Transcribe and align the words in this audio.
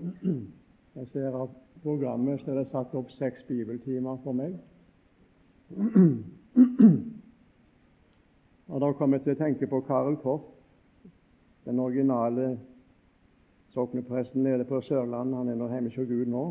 Jeg 0.00 1.06
ser 1.12 1.34
av 1.36 1.50
programmet 1.82 2.40
så 2.40 2.50
er 2.50 2.60
det 2.60 2.70
satt 2.70 2.94
opp 2.96 3.10
seks 3.18 3.44
bibeltimer 3.48 4.16
for 4.24 4.36
meg. 4.36 4.56
Og 8.70 8.80
Da 8.80 8.92
kom 8.96 9.12
jeg 9.12 9.22
til 9.24 9.34
å 9.34 9.40
tenke 9.42 9.66
på 9.66 9.82
Karel 9.86 10.16
Koff, 10.22 10.46
den 11.66 11.78
originale 11.82 12.58
soknepresten 13.74 14.42
nede 14.42 14.64
på 14.64 14.80
Sørlandet. 14.86 15.36
Han 15.36 15.48
er 15.48 15.58
nå 15.58 15.68
hjemme 15.68 15.92
hos 15.94 16.08
Gud 16.08 16.32
nå. 16.32 16.44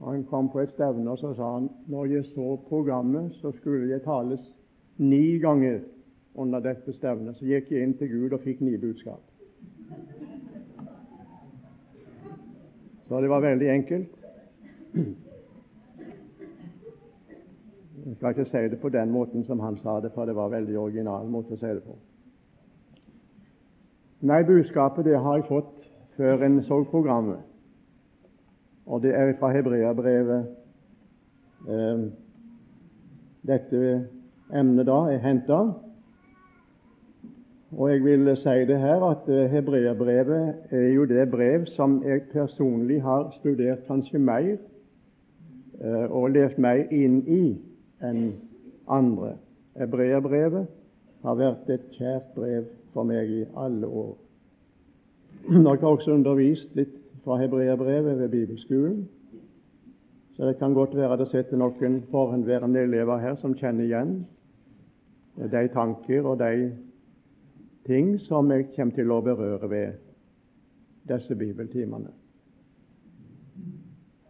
Og 0.00 0.06
Han 0.12 0.24
kom 0.24 0.48
på 0.50 0.60
et 0.60 0.74
stevne 0.74 1.10
og 1.10 1.18
så 1.18 1.34
sa 1.34 1.54
han 1.54 1.70
når 1.86 2.06
jeg 2.06 2.24
så 2.32 2.56
programmet, 2.68 3.34
så 3.40 3.52
skulle 3.52 3.90
jeg 3.90 4.02
tales 4.02 4.52
ni 4.98 5.38
ganger 5.38 5.80
under 6.34 6.60
dette 6.60 6.92
stevnet. 6.92 7.36
Så 7.36 7.44
gikk 7.46 7.72
jeg 7.72 7.82
inn 7.82 7.98
til 7.98 8.08
Gud 8.12 8.32
og 8.32 8.40
fikk 8.44 8.60
ni 8.60 8.76
budskap. 8.76 9.27
Så 13.08 13.20
det 13.20 13.30
var 13.30 13.40
veldig 13.40 13.68
enkelt. 13.70 14.08
Jeg 18.06 18.16
skal 18.16 18.30
ikke 18.30 18.44
si 18.44 18.68
det 18.68 18.80
på 18.80 18.88
den 18.88 19.10
måten 19.10 19.44
som 19.44 19.60
han 19.60 19.76
sa 19.76 20.00
det, 20.00 20.12
for 20.14 20.24
det 20.24 20.36
var 20.36 20.48
veldig 20.48 20.78
original 20.78 21.28
måte 21.28 21.56
å 21.56 21.60
si 21.60 21.66
det 21.66 21.82
på. 21.84 21.96
Nei, 24.28 24.42
budskapet 24.44 25.04
det 25.04 25.18
har 25.20 25.36
jeg 25.38 25.48
fått 25.48 25.88
før 26.16 26.42
en 26.44 26.62
så 26.66 26.82
programmet, 26.90 27.44
og 28.86 29.02
det 29.02 29.12
er 29.14 29.32
fra 29.38 29.52
Hebreabrevet. 29.54 30.48
Eh, 31.68 32.06
dette 33.48 33.82
emnet 34.52 34.86
da 34.86 34.98
er 35.12 35.22
henta. 35.22 35.60
Og 37.76 37.90
jeg 37.90 38.04
vil 38.04 38.36
si 38.36 38.48
det 38.48 38.78
her 38.80 39.02
at 39.04 39.50
hebreerbrevet 39.50 39.50
Hebreabrevet 39.50 40.54
er 40.70 40.92
jo 40.94 41.04
det 41.04 41.30
brev 41.30 41.66
som 41.66 42.02
jeg 42.04 42.22
personlig 42.32 43.02
har 43.02 43.30
studert 43.40 43.84
kanskje 43.86 44.18
mer 44.18 44.56
eh, 45.80 46.06
og 46.10 46.30
levd 46.30 46.58
mer 46.58 46.88
inn 46.90 47.18
i 47.28 47.42
enn 48.00 48.32
andre. 48.88 49.34
Hebreabrevet 49.76 50.64
har 51.22 51.36
vært 51.36 51.68
et 51.68 51.84
kjært 51.98 52.32
brev 52.34 52.64
for 52.94 53.04
meg 53.04 53.28
i 53.36 53.44
alle 53.56 53.86
år. 53.86 54.16
Dere 55.48 55.76
har 55.76 55.92
også 55.92 56.16
undervist 56.16 56.72
litt 56.76 56.96
fra 57.24 57.36
Hebreabrevet 57.36 58.18
ved 58.18 58.28
bibelskolen, 58.32 59.04
så 60.36 60.46
det 60.46 60.58
kan 60.58 60.72
godt 60.74 60.96
være 60.96 61.20
det 61.20 61.28
sitter 61.28 61.60
noen 61.60 62.02
forhenværende 62.10 62.80
elever 62.80 63.18
her 63.20 63.36
som 63.36 63.56
kjenner 63.58 63.84
igjen 63.84 64.20
de 65.36 65.68
tanker 65.74 66.24
og 66.24 66.38
de 66.40 66.70
ting 67.88 68.18
som 68.28 68.50
jeg 68.52 68.68
kommer 68.76 68.94
til 68.96 69.12
å 69.12 69.22
berøre 69.24 69.70
ved 69.70 70.00
disse 71.08 71.34
bibeltimene. 71.34 72.12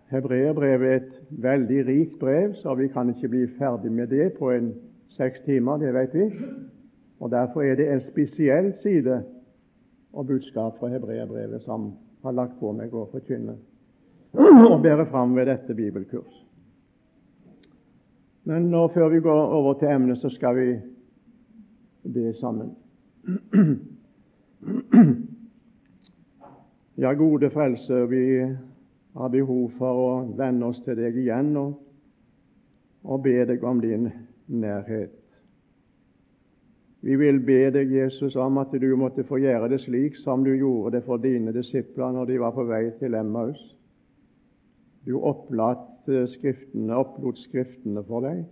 Hebreerbrevet 0.09 0.89
er 0.89 1.01
et 1.03 1.17
veldig 1.43 1.81
rikt 1.89 2.19
brev, 2.21 2.55
så 2.63 2.75
vi 2.79 2.89
kan 2.89 3.11
ikke 3.13 3.29
bli 3.29 3.45
ferdig 3.59 3.91
med 3.93 4.09
det 4.15 4.31
på 4.39 4.53
en 4.55 4.71
seks 5.19 5.43
timer, 5.45 5.83
det 5.83 5.93
vet 5.95 6.15
vi. 6.15 6.29
Og 7.21 7.31
Derfor 7.31 7.67
er 7.67 7.77
det 7.77 7.91
en 7.93 8.05
spesiell 8.07 8.73
side 8.83 9.23
og 10.13 10.27
budskap 10.27 10.79
fra 10.79 10.89
hebreerbrevet 10.89 11.63
som 11.67 11.93
har 12.23 12.33
lagt 12.33 12.57
på 12.61 12.73
meg 12.73 12.95
å 12.95 13.09
forkynne 13.13 13.59
og 14.39 14.83
bære 14.85 15.07
fram 15.11 15.35
ved 15.37 15.49
dette 15.49 15.75
bibelkurs. 15.75 16.45
Men 18.49 18.71
nå, 18.73 18.87
før 18.95 19.09
vi 19.13 19.21
går 19.21 19.55
over 19.59 19.75
til 19.81 19.89
emnet, 19.93 20.19
så 20.19 20.31
skal 20.33 20.57
vi 20.57 20.69
be 22.15 22.33
sammen. 22.41 22.71
Ja, 26.99 27.13
gode 27.13 27.51
frelser, 27.51 28.07
vi 28.07 28.57
har 29.15 29.29
behov 29.31 29.71
for 29.79 30.01
å 30.03 30.09
vende 30.39 30.67
oss 30.67 30.81
til 30.83 30.97
deg 30.99 31.15
igjen 31.21 31.53
og, 31.61 31.77
og 33.07 33.23
be 33.23 33.45
deg 33.47 33.63
om 33.63 33.79
din 33.79 34.09
nærhet. 34.51 35.15
Vi 37.07 37.15
vil 37.21 37.39
be 37.47 37.71
deg, 37.71 37.93
Jesus, 37.95 38.35
om 38.35 38.59
at 38.59 38.75
du 38.75 38.89
måtte 38.99 39.23
få 39.29 39.39
gjøre 39.39 39.69
det 39.71 39.79
slik 39.85 40.19
som 40.25 40.43
du 40.43 40.51
gjorde 40.57 40.97
det 40.97 41.05
for 41.07 41.23
dine 41.23 41.55
disipler 41.55 42.17
når 42.17 42.33
de 42.33 42.41
var 42.43 42.57
på 42.57 42.67
vei 42.67 42.89
til 42.99 43.15
Emmaus. 43.15 43.61
Du 45.07 45.21
opplatt 45.23 46.11
skriftene, 46.35 46.97
opplot 46.99 47.39
Skriftene 47.47 48.03
for 48.09 48.27
deg. 48.27 48.43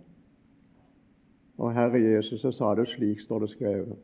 Og 1.57 1.73
Herre 1.75 1.99
Jesus, 1.99 2.39
så 2.45 2.53
sa 2.55 2.75
du 2.77 2.85
slik 2.87 3.19
står 3.25 3.43
det 3.43 3.51
skrevet. 3.57 3.99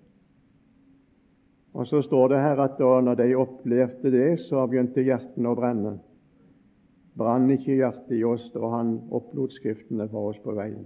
Og 1.74 1.88
så 1.90 2.02
står 2.06 2.28
det 2.34 2.42
her 2.42 2.60
at 2.62 2.78
da 2.78 2.96
når 3.02 3.16
de 3.18 3.36
opplevde 3.36 4.12
det, 4.14 4.28
så 4.46 4.66
begynte 4.70 5.06
hjertene 5.06 5.50
å 5.50 5.58
brenne 5.58 5.98
brann 7.18 7.50
ikke 7.54 7.78
hjertet 7.78 8.16
i 8.18 8.24
oss 8.26 8.46
da 8.54 8.70
han 8.74 8.96
opplot 9.14 9.54
Skriftene 9.58 10.08
for 10.12 10.32
oss 10.32 10.40
på 10.44 10.56
veien. 10.58 10.86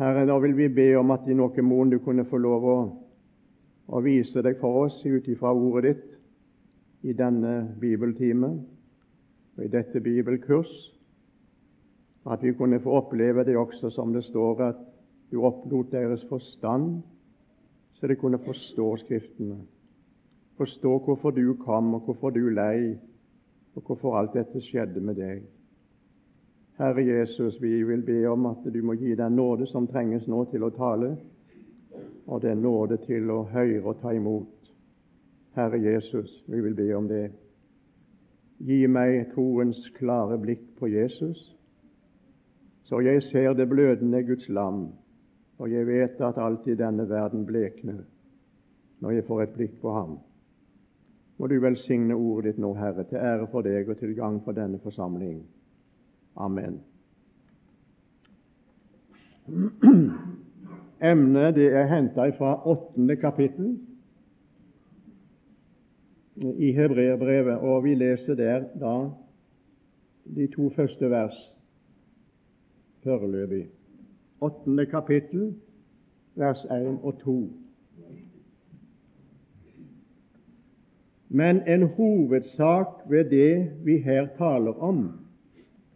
Herre, 0.00 0.24
da 0.26 0.38
vil 0.40 0.56
vi 0.56 0.70
be 0.72 0.88
om 0.98 1.12
at 1.14 1.28
i 1.28 1.36
noen 1.36 1.66
mån 1.66 1.92
du 1.92 1.98
kunne 2.02 2.24
få 2.28 2.40
lov 2.40 2.64
å, 2.66 2.78
å 3.92 4.02
vise 4.04 4.42
deg 4.42 4.58
for 4.60 4.86
oss 4.86 4.96
ut 5.04 5.28
ifra 5.28 5.52
ordet 5.52 5.92
ditt 5.92 7.10
i 7.10 7.16
denne 7.16 7.76
bibeltime 7.80 8.54
og 9.56 9.64
i 9.64 9.70
dette 9.72 10.00
bibelkurs, 10.00 10.70
at 12.28 12.42
vi 12.44 12.52
kunne 12.56 12.80
få 12.80 12.98
oppleve 12.98 13.44
det 13.44 13.56
også 13.56 13.90
som 13.92 14.12
det 14.12 14.24
står 14.26 14.62
at 14.70 14.80
du 15.32 15.40
opplot 15.46 15.92
deres 15.92 16.24
forstand, 16.28 17.00
så 18.00 18.06
de 18.06 18.16
kunne 18.16 18.38
forstå 18.38 18.96
Skriftene, 18.96 19.56
forstå 20.56 20.98
hvorfor 21.04 21.30
du 21.30 21.54
kom, 21.54 21.94
og 21.94 22.00
hvorfor 22.00 22.30
du 22.30 22.48
lei, 22.48 22.98
og 23.74 23.82
hvorfor 23.86 24.16
alt 24.16 24.34
dette 24.34 24.60
skjedde 24.64 25.00
med 25.00 25.14
deg. 25.20 25.42
Herre 26.80 27.04
Jesus, 27.04 27.62
vi 27.62 27.82
vil 27.84 28.02
be 28.02 28.24
om 28.28 28.46
at 28.46 28.64
du 28.64 28.82
må 28.82 28.94
gi 28.96 29.14
den 29.14 29.36
nåde 29.36 29.66
som 29.68 29.86
trenges 29.86 30.26
nå 30.26 30.44
til 30.48 30.64
å 30.64 30.72
tale, 30.72 31.10
og 32.26 32.40
den 32.42 32.62
nåde 32.64 32.96
til 33.04 33.30
å 33.30 33.42
høre 33.52 33.82
og 33.84 34.00
ta 34.00 34.14
imot. 34.16 34.72
Herre 35.54 35.76
Jesus, 35.82 36.30
vi 36.46 36.60
vil 36.60 36.74
be 36.74 36.88
om 36.96 37.08
det. 37.08 37.26
Gi 38.64 38.86
meg 38.86 39.32
troens 39.34 39.80
klare 39.98 40.38
blikk 40.40 40.64
på 40.78 40.88
Jesus, 40.88 41.40
så 42.88 43.00
jeg 43.04 43.22
ser 43.28 43.52
det 43.54 43.68
blødende 43.68 44.22
Guds 44.24 44.48
lam, 44.48 44.86
og 45.60 45.68
jeg 45.68 45.86
vet 45.86 46.20
at 46.24 46.38
alt 46.40 46.66
i 46.66 46.74
denne 46.78 47.04
verden 47.08 47.44
blekner 47.46 48.00
når 49.00 49.10
jeg 49.16 49.24
får 49.28 49.42
et 49.42 49.54
blikk 49.56 49.80
på 49.80 49.92
ham. 49.92 50.18
Må 51.40 51.48
du 51.48 51.56
velsigne 51.60 52.16
ordet 52.16 52.50
ditt 52.50 52.60
nå, 52.60 52.74
Herre, 52.76 53.04
til 53.08 53.16
ære 53.16 53.46
for 53.52 53.64
deg 53.64 53.88
og 53.88 53.96
til 53.96 54.12
gang 54.16 54.40
for 54.44 54.56
denne 54.56 54.80
forsamling. 54.84 55.38
Amen. 56.36 56.80
Emnet 61.10 61.56
det 61.56 61.70
er 61.72 61.88
henta 61.88 62.28
fra 62.36 62.52
åttende 62.68 63.16
kapittel 63.16 63.72
i 66.36 66.72
Hebreerbrevet, 66.76 67.56
og 67.56 67.84
vi 67.84 67.94
leser 67.96 68.36
der 68.36 68.68
da 68.80 68.94
de 70.36 70.46
to 70.52 70.68
første 70.76 71.10
vers 71.10 71.36
foreløpig. 73.04 73.79
Åttende 74.40 74.86
kapittel, 74.86 75.54
vers 76.34 76.64
1 76.64 76.98
og 77.02 77.18
2. 77.18 77.48
Men 81.28 81.68
en 81.68 81.82
hovedsak 81.82 82.86
ved 83.08 83.24
det 83.30 83.72
vi 83.84 83.98
her 83.98 84.26
taler 84.38 84.82
om, 84.82 85.10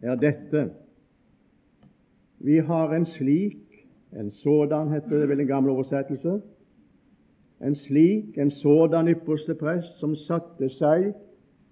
er 0.01 0.15
dette. 0.15 0.69
Vi 2.39 2.57
har 2.57 2.93
en 2.93 3.05
slik, 3.05 3.57
en 4.19 4.31
sådan 4.31 4.91
heter 4.91 5.19
det 5.19 5.29
vel 5.29 5.39
en 5.39 5.47
gammel 5.47 5.71
oversettelse, 5.71 6.41
en 7.61 7.75
slik, 7.75 8.37
en 8.37 8.51
sådan 8.51 9.07
ypperste 9.07 9.55
prest 9.55 9.99
som 9.99 10.15
satte 10.15 10.69
seg 10.69 11.13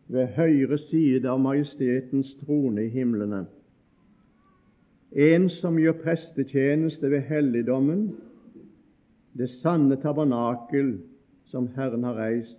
ved 0.08 0.28
høyre 0.36 0.78
side 0.78 1.30
av 1.30 1.40
majestetens 1.40 2.36
trone 2.46 2.86
i 2.86 2.90
himlene. 2.90 3.46
En 5.14 5.50
som 5.50 5.78
gjør 5.78 6.00
prestetjeneste 6.02 7.10
ved 7.12 7.28
helligdommen, 7.30 8.16
det 9.38 9.50
sanne 9.62 9.98
tabernakel 10.02 10.96
som 11.52 11.68
Herren 11.76 12.04
har 12.04 12.18
reist 12.18 12.58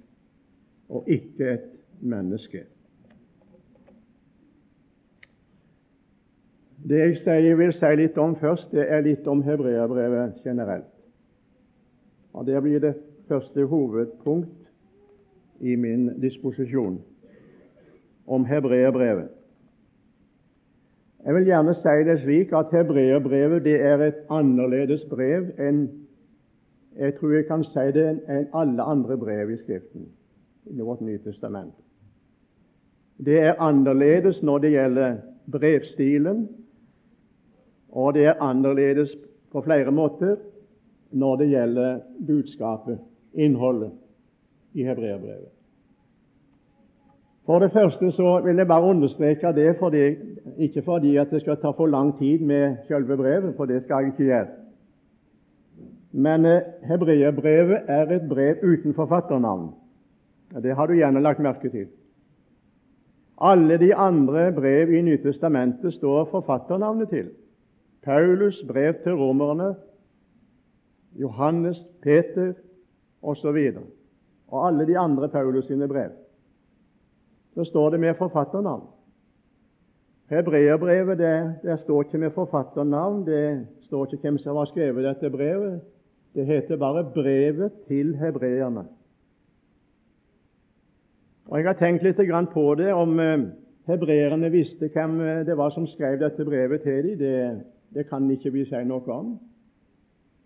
og 0.89 1.09
ikke 1.11 1.51
et 1.57 1.67
menneske. 1.99 2.63
Det 6.89 7.01
jeg 7.27 7.59
vil 7.59 7.73
si 7.75 7.91
litt 7.97 8.19
om 8.21 8.37
først, 8.39 8.71
det 8.71 8.87
er 8.87 9.03
litt 9.03 9.27
om 9.27 9.43
hebreerbrevet 9.43 10.43
generelt. 10.45 10.91
Og 12.35 12.47
Det 12.47 12.63
blir 12.63 12.81
det 12.81 12.95
første 13.29 13.65
hovedpunkt 13.65 14.69
i 15.61 15.75
min 15.77 16.21
disposisjon 16.21 17.01
om 18.27 18.45
hebreerbrevet. 18.45 19.34
Jeg 21.25 21.35
vil 21.35 21.47
gjerne 21.49 21.75
si 21.75 21.93
det 22.05 22.19
slik 22.21 22.53
at 22.53 22.73
hebreerbrevet 22.73 23.65
det 23.65 23.79
er 23.81 24.03
et 24.05 24.19
annerledes 24.29 25.07
brev 25.09 25.47
enn 25.59 25.87
jeg 26.95 27.15
tror 27.17 27.33
jeg 27.33 27.47
kan 27.49 27.65
si 27.67 27.87
det 27.97 28.05
enn 28.31 28.51
alle 28.55 28.83
andre 28.83 29.17
brev 29.19 29.51
i 29.51 29.57
Skriften 29.63 30.05
i 30.71 30.81
vårt 30.81 31.01
Nye 31.01 31.19
Testament. 31.25 31.73
Det 33.25 33.39
er 33.41 33.61
annerledes 33.63 34.43
når 34.43 34.59
det 34.59 34.71
gjelder 34.75 35.17
brevstilen, 35.51 36.45
og 37.91 38.15
det 38.15 38.27
er 38.27 38.43
annerledes 38.43 39.17
på 39.53 39.63
flere 39.65 39.91
måter 39.91 40.37
når 41.11 41.37
det 41.37 41.49
gjelder 41.49 41.99
budskapet, 42.27 42.99
innholdet, 43.35 43.93
i 44.75 44.83
hebreerbrevet. 44.83 45.54
For 47.47 47.59
det 47.59 47.73
første 47.73 48.13
så 48.13 48.41
vil 48.45 48.57
jeg 48.57 48.67
bare 48.67 48.83
understreke 48.83 49.53
det, 49.53 49.77
fordi, 49.79 50.15
ikke 50.59 50.83
fordi 50.83 51.17
at 51.17 51.31
det 51.31 51.41
skal 51.41 51.57
ta 51.61 51.71
for 51.77 51.87
lang 51.87 52.19
tid 52.19 52.39
med 52.39 52.77
selve 52.89 53.17
brevet, 53.17 53.55
for 53.57 53.65
det 53.65 53.83
skal 53.83 53.95
jeg 53.95 54.07
ikke 54.07 54.25
gjøre. 54.25 54.47
Men 56.13 56.47
eh, 56.47 56.63
hebreerbrevet 56.89 57.79
er 57.89 58.13
et 58.17 58.29
brev 58.29 58.57
uten 58.63 58.95
forfatternavn. 58.95 59.75
Det 60.63 60.77
har 60.77 60.87
du 60.87 60.95
gjerne 60.95 61.21
lagt 61.21 61.41
merke 61.43 61.69
til. 61.69 61.87
Alle 63.41 63.79
de 63.79 63.95
andre 63.95 64.53
brev 64.53 64.93
i 64.93 65.03
Nytestamentet 65.03 65.95
står 65.95 66.29
forfatternavnet 66.31 67.09
til. 67.09 67.31
Paulus' 68.07 68.67
brev 68.67 68.95
til 69.03 69.13
romerne, 69.13 69.75
Johannes, 71.15 71.85
Peter 72.03 72.53
osv. 73.23 73.47
Og, 73.77 73.83
og 74.49 74.67
alle 74.69 74.87
de 74.87 74.99
andre 74.99 75.29
Paulus 75.29 75.67
sine 75.67 75.89
brev. 75.89 76.11
Så 77.55 77.65
står 77.65 77.91
det 77.91 78.01
med 78.01 78.15
forfatternavn. 78.19 78.87
Hebreerbrevet 80.31 81.19
det, 81.19 81.55
det 81.63 81.81
står 81.81 82.03
ikke 82.03 82.19
med 82.19 82.31
forfatternavn, 82.31 83.27
det 83.27 83.67
står 83.87 84.07
ikke 84.07 84.23
hvem 84.23 84.39
som 84.39 84.57
har 84.57 84.65
skrevet 84.65 85.05
dette 85.05 85.31
brevet. 85.31 85.81
Det 86.35 86.47
heter 86.47 86.77
bare 86.77 87.05
'Brevet 87.15 87.73
til 87.89 88.17
hebreerne'. 88.17 88.87
Og 91.47 91.59
Jeg 91.59 91.67
har 91.67 91.73
tenkt 91.73 92.03
litt 92.03 92.17
på 92.53 92.75
det, 92.75 92.93
om 92.93 93.21
eh, 93.21 93.39
hebreerne 93.87 94.51
visste 94.51 94.89
hvem 94.89 95.21
eh, 95.21 95.47
det 95.47 95.57
var 95.57 95.71
som 95.71 95.87
skrev 95.87 96.19
dette 96.21 96.45
brevet 96.45 96.81
til 96.81 97.03
dem. 97.03 97.19
Det, 97.19 97.61
det 97.95 98.09
kan 98.09 98.31
ikke 98.31 98.53
vi 98.53 98.65
si 98.65 98.85
noe 98.85 99.13
om. 99.13 99.39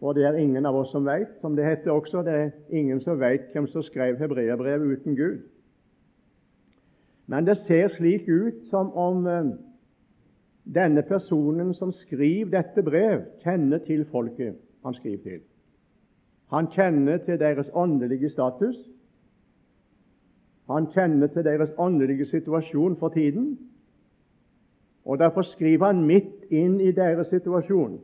Og 0.01 0.15
det 0.15 0.25
er 0.25 0.37
ingen 0.39 0.67
av 0.67 0.77
oss 0.77 0.91
som 0.91 1.07
vet, 1.07 1.29
som 1.41 1.57
det 1.57 1.65
heter 1.65 1.91
også. 1.91 2.23
Det 2.23 2.35
er 2.35 2.51
ingen 2.71 3.01
som 3.01 3.21
vet 3.21 3.41
hvem 3.53 3.67
som 3.67 3.83
skrev 3.83 4.19
hebreerbrevet 4.19 4.99
uten 4.99 5.17
Gud. 5.17 5.39
Men 7.29 7.47
det 7.47 7.59
ser 7.67 7.89
slik 7.89 8.29
ut 8.29 8.67
som 8.71 8.93
om 8.97 9.27
eh, 9.27 9.51
denne 10.75 11.03
personen 11.03 11.75
som 11.75 11.93
skriver 11.93 12.51
dette 12.51 12.83
brev, 12.83 13.25
kjenner 13.45 13.85
til 13.85 14.07
folket 14.09 14.57
han 14.85 14.95
skriver 14.95 15.23
til. 15.23 15.41
Han 16.49 16.71
kjenner 16.73 17.19
til 17.25 17.39
deres 17.41 17.71
åndelige 17.75 18.31
status. 18.31 18.77
Han 20.71 20.87
kjenner 20.93 21.27
til 21.27 21.45
deres 21.45 21.71
åndelige 21.79 22.27
situasjon 22.27 22.97
for 22.97 23.09
tiden. 23.09 23.59
Og 25.05 25.19
Derfor 25.19 25.43
skriver 25.43 25.87
han 25.87 26.05
midt 26.07 26.49
inn 26.51 26.81
i 26.81 26.93
deres 26.93 27.27
situasjon. 27.27 28.01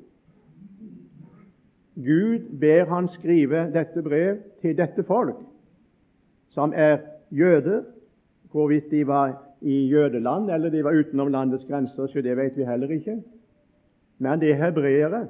Gud 1.94 2.58
ber 2.60 2.84
han 2.84 3.08
skrive 3.08 3.70
dette 3.72 4.02
brev 4.02 4.36
til 4.60 4.76
dette 4.76 5.02
folk, 5.02 5.36
som 6.48 6.72
er 6.76 6.98
jøder, 7.30 7.84
Hvorvidt 8.54 8.90
de 8.90 9.06
var 9.06 9.32
i 9.60 9.88
jødeland 9.90 10.50
eller 10.50 10.70
de 10.70 10.84
var 10.84 10.94
utenom 10.94 11.28
landets 11.28 11.64
grenser, 11.66 12.06
så 12.06 12.20
det 12.22 12.36
vet 12.36 12.56
vi 12.56 12.64
heller 12.64 12.90
ikke. 12.90 13.16
Men 14.18 14.40
det 14.40 14.50
er 14.50 14.64
hebreere. 14.64 15.26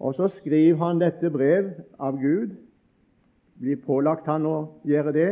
Og 0.00 0.14
så 0.14 0.28
skriver 0.28 0.76
han 0.76 0.98
dette 0.98 1.30
brev 1.30 1.70
av 1.98 2.18
Gud, 2.18 2.56
blir 3.58 3.78
pålagt 3.86 4.26
han 4.26 4.46
å 4.46 4.56
gjøre 4.86 5.12
det, 5.14 5.28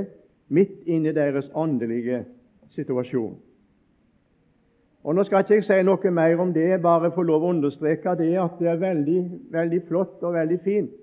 midt 0.48 0.86
inne 0.86 1.10
i 1.10 1.14
deres 1.14 1.50
åndelige 1.54 2.24
situasjon. 2.74 3.34
Og 5.06 5.14
Nå 5.14 5.24
skal 5.24 5.42
ikke 5.42 5.54
jeg 5.54 5.66
si 5.66 5.80
noe 5.86 6.10
mer 6.10 6.40
om 6.42 6.52
det, 6.54 6.82
bare 6.82 7.10
få 7.14 7.22
lov 7.22 7.42
å 7.42 7.50
understreke 7.54 8.14
det 8.18 8.32
at 8.42 8.58
det 8.58 8.70
er 8.70 8.82
veldig, 8.82 9.20
veldig 9.54 9.82
flott 9.88 10.22
og 10.22 10.34
veldig 10.34 10.60
fint 10.62 10.94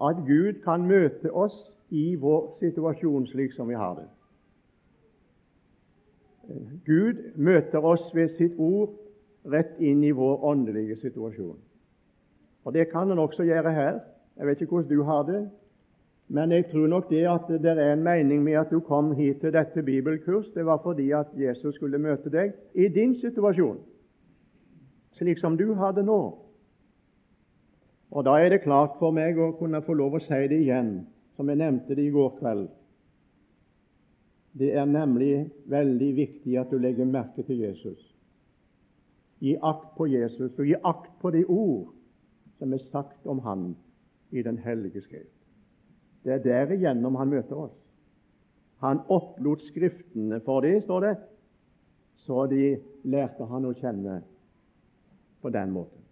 at 0.00 0.24
Gud 0.26 0.62
kan 0.64 0.88
møte 0.88 1.32
oss 1.32 1.56
i 1.90 2.14
vår 2.16 2.56
situasjon 2.60 3.26
slik 3.28 3.52
som 3.52 3.68
vi 3.68 3.76
har 3.76 3.96
det. 3.96 4.08
Gud 6.86 7.36
møter 7.36 7.84
oss 7.84 8.14
ved 8.14 8.36
sitt 8.36 8.58
ord 8.58 8.96
rett 9.50 9.78
inn 9.78 10.02
i 10.04 10.10
vår 10.10 10.44
åndelige 10.44 10.96
situasjon. 11.00 11.58
Og 12.64 12.72
Det 12.72 12.90
kan 12.90 13.08
han 13.08 13.18
også 13.18 13.42
gjøre 13.42 13.72
her. 13.72 14.00
Jeg 14.36 14.46
vet 14.46 14.60
ikke 14.60 14.70
hvordan 14.70 14.96
du 14.96 15.02
har 15.02 15.22
det, 15.22 15.50
men 16.28 16.52
jeg 16.52 16.70
tror 16.70 16.86
nok 16.86 17.08
det 17.10 17.24
at 17.26 17.48
det 17.48 17.70
er 17.70 17.92
en 17.92 18.02
mening 18.02 18.42
med 18.42 18.52
at 18.52 18.70
du 18.70 18.80
kom 18.80 19.12
hit 19.12 19.40
til 19.40 19.52
dette 19.52 19.82
bibelkurs. 19.82 20.46
Det 20.54 20.66
var 20.66 20.80
fordi 20.82 21.10
at 21.10 21.26
Jesus 21.34 21.74
skulle 21.74 21.98
møte 21.98 22.30
deg 22.30 22.52
i 22.74 22.88
din 22.88 23.16
situasjon, 23.20 23.80
slik 25.18 25.38
som 25.38 25.56
du 25.56 25.74
har 25.74 25.92
det 25.92 26.04
nå. 26.04 26.20
Og 28.10 28.24
Da 28.24 28.30
er 28.30 28.48
det 28.48 28.62
klart 28.62 28.98
for 28.98 29.10
meg 29.10 29.38
å 29.38 29.52
kunne 29.58 29.82
få 29.82 29.94
lov 29.94 30.14
å 30.14 30.22
si 30.22 30.46
det 30.48 30.60
igjen, 30.62 31.06
som 31.36 31.48
jeg 31.48 31.58
nevnte 31.58 31.94
det 31.94 32.04
i 32.04 32.14
går 32.14 32.38
kveld. 32.38 32.68
Det 34.58 34.72
er 34.74 34.84
nemlig 34.84 35.50
veldig 35.70 36.10
viktig 36.16 36.56
at 36.58 36.70
du 36.70 36.78
legger 36.78 37.06
merke 37.06 37.42
til 37.46 37.62
Jesus. 37.62 38.00
Gi 39.40 39.54
akt 39.62 39.94
på 39.96 40.08
Jesus, 40.10 40.52
og 40.58 40.66
gi 40.66 40.74
akt 40.84 41.12
på 41.20 41.30
de 41.30 41.44
ord 41.46 41.92
som 42.58 42.72
er 42.76 42.82
sagt 42.90 43.26
om 43.26 43.38
han 43.44 43.70
i 44.30 44.42
Den 44.42 44.58
hellige 44.58 45.00
skrift. 45.02 45.36
Det 46.24 46.32
er 46.32 46.42
derigjennom 46.44 47.14
han 47.16 47.30
møter 47.32 47.56
oss. 47.56 47.76
Han 48.80 49.00
opplot 49.08 49.62
Skriftene 49.68 50.40
for 50.44 50.60
det, 50.60 50.82
står 50.84 51.00
det, 51.00 51.14
så 52.26 52.46
de 52.46 52.76
lærte 53.04 53.44
han 53.48 53.64
å 53.64 53.72
kjenne 53.76 54.20
på 55.40 55.50
den 55.50 55.72
måten. 55.72 56.04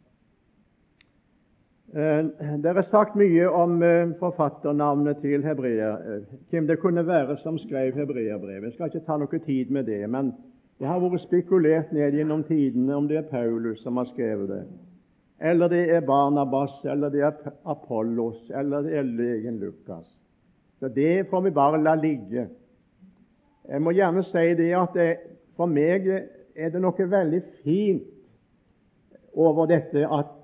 Eh, 1.96 2.24
det 2.62 2.68
er 2.68 2.82
sagt 2.90 3.14
mye 3.16 3.46
om 3.48 3.78
eh, 3.82 4.10
forfatternavnet 4.20 5.22
til 5.22 5.44
hebreer, 5.44 5.94
eh, 5.96 6.34
hvem 6.50 6.66
det 6.68 6.80
kunne 6.82 7.06
være 7.06 7.38
som 7.40 7.56
skrev 7.58 7.94
hebreerbrevet. 7.96 8.64
Jeg 8.64 8.72
skal 8.74 8.90
ikke 8.92 9.06
ta 9.06 9.16
noe 9.16 9.40
tid 9.46 9.72
med 9.72 9.88
det, 9.88 10.02
men 10.10 10.34
det 10.78 10.86
har 10.86 11.00
vært 11.00 11.24
spekulert 11.24 11.94
ned 11.96 12.12
gjennom 12.12 12.44
tidene 12.44 12.92
om 12.92 13.08
det 13.08 13.22
er 13.22 13.30
Paulus 13.30 13.80
som 13.80 13.96
har 13.96 14.04
skrevet 14.12 14.52
det, 14.52 14.60
eller 15.40 15.72
det 15.72 15.82
er 15.96 16.04
Barnabas, 16.04 16.76
eller 16.84 17.08
det 17.08 17.24
er 17.24 17.56
Apollos, 17.64 18.36
eller 18.52 18.84
det 18.84 18.92
er 18.98 19.08
legen 19.08 19.56
Lukas. 19.58 20.04
Så 20.80 20.88
Det 20.88 21.26
får 21.30 21.40
vi 21.40 21.50
bare 21.50 21.82
la 21.82 21.94
ligge. 21.94 22.48
Jeg 23.68 23.82
må 23.82 23.90
gjerne 23.96 24.22
si 24.28 24.54
det 24.60 24.74
at 24.76 24.92
det, 24.94 25.16
for 25.56 25.66
meg 25.66 26.06
er 26.54 26.68
det 26.68 26.80
noe 26.84 27.10
veldig 27.10 27.42
fint 27.64 28.04
over 29.34 29.66
dette 29.66 30.04
at 30.04 30.37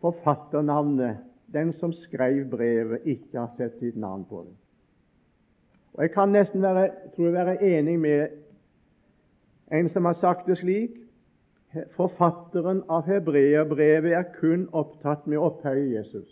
forfatternavnet, 0.00 1.16
den 1.52 1.72
som 1.72 1.92
skrev 1.92 2.44
brevet, 2.50 3.00
ikke 3.04 3.38
har 3.38 3.50
sett 3.56 3.78
sitt 3.78 3.96
navn 3.96 4.24
på 4.28 4.42
det. 4.46 4.54
Og 5.96 6.02
Jeg 6.02 6.10
kan 6.12 6.28
nesten 6.28 6.62
være, 6.62 6.90
tror 7.16 7.24
jeg, 7.24 7.32
være 7.32 7.78
enig 7.78 8.00
med 8.00 8.28
en 9.72 9.88
som 9.88 10.04
har 10.04 10.18
sagt 10.20 10.46
det 10.46 10.58
slik 10.58 10.90
Forfatteren 11.92 12.82
av 12.88 13.04
hebreerbrevet 13.04 14.14
er 14.16 14.28
kun 14.38 14.62
opptatt 14.72 15.26
med 15.26 15.36
å 15.36 15.48
opphøye 15.50 15.90
Jesus. 15.90 16.28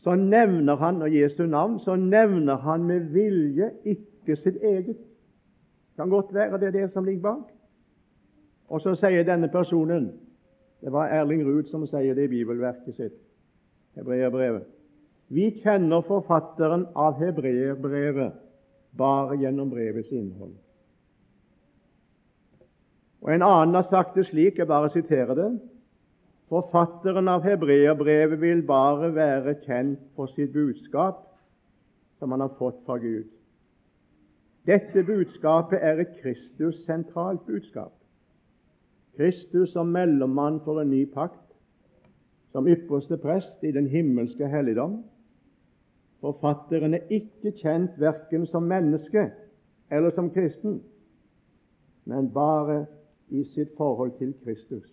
Så 0.00 0.14
nevner 0.16 0.80
han 0.80 1.02
og 1.04 1.12
Jesu 1.12 1.42
navn, 1.46 1.76
så 1.84 1.96
nevner 2.00 2.62
han 2.64 2.86
med 2.88 3.10
vilje 3.12 3.68
ikke 3.84 4.38
sitt 4.40 4.62
eget. 4.62 4.96
Det 4.96 6.00
kan 6.00 6.08
godt 6.08 6.32
være 6.34 6.58
det 6.62 6.70
er 6.70 6.78
det 6.78 6.92
som 6.94 7.04
ligger 7.04 7.26
bak. 7.26 7.59
Og 8.70 8.80
så 8.80 8.94
sier 8.98 9.26
denne 9.26 9.50
personen 9.50 10.12
Det 10.80 10.92
var 10.92 11.10
Erling 11.12 11.42
Ruud 11.44 11.68
som 11.68 11.82
sier 11.86 12.14
det 12.16 12.24
i 12.24 12.32
bibelverket 12.32 12.96
sitt, 12.96 13.16
hebreerbrevet. 13.98 14.64
Vi 15.28 15.50
kjenner 15.60 16.00
forfatteren 16.06 16.86
av 16.96 17.18
hebreerbrevet 17.20 18.38
bare 18.96 19.36
gjennom 19.42 19.68
brevets 19.70 20.08
innhold. 20.08 20.54
Og 23.20 23.34
En 23.34 23.44
annen 23.44 23.76
har 23.76 23.86
sagt 23.90 24.16
det 24.16 24.26
slik, 24.26 24.58
jeg 24.58 24.66
bare 24.66 24.90
siterer 24.90 25.34
det. 25.34 25.50
Forfatteren 26.48 27.28
av 27.28 27.44
hebreerbrevet 27.44 28.40
vil 28.40 28.62
bare 28.66 29.12
være 29.14 29.54
kjent 29.66 30.00
for 30.16 30.32
sitt 30.32 30.52
budskap 30.52 31.20
som 32.18 32.32
han 32.32 32.40
har 32.40 32.56
fått 32.58 32.80
fra 32.86 32.96
Gud. 32.98 33.28
Dette 34.66 35.04
budskapet 35.04 35.78
er 35.82 36.00
et 36.00 36.16
Kristus-sentralt 36.22 37.46
budskap. 37.46 37.99
Kristus 39.20 39.72
som 39.72 39.86
mellommann 39.86 40.60
for 40.64 40.80
en 40.80 40.90
ny 40.90 41.04
pakt, 41.12 41.52
som 42.52 42.68
ypperste 42.68 43.18
prest 43.20 43.64
i 43.64 43.72
den 43.72 43.86
himmelske 43.86 44.48
helligdom. 44.48 45.02
Forfatteren 46.20 46.94
er 46.94 47.12
ikke 47.12 47.52
kjent 47.60 48.00
verken 48.00 48.46
som 48.46 48.62
menneske 48.62 49.26
eller 49.92 50.10
som 50.16 50.30
kristen, 50.30 50.80
men 52.04 52.32
bare 52.32 52.86
i 53.28 53.44
sitt 53.44 53.76
forhold 53.76 54.16
til 54.18 54.32
Kristus 54.44 54.88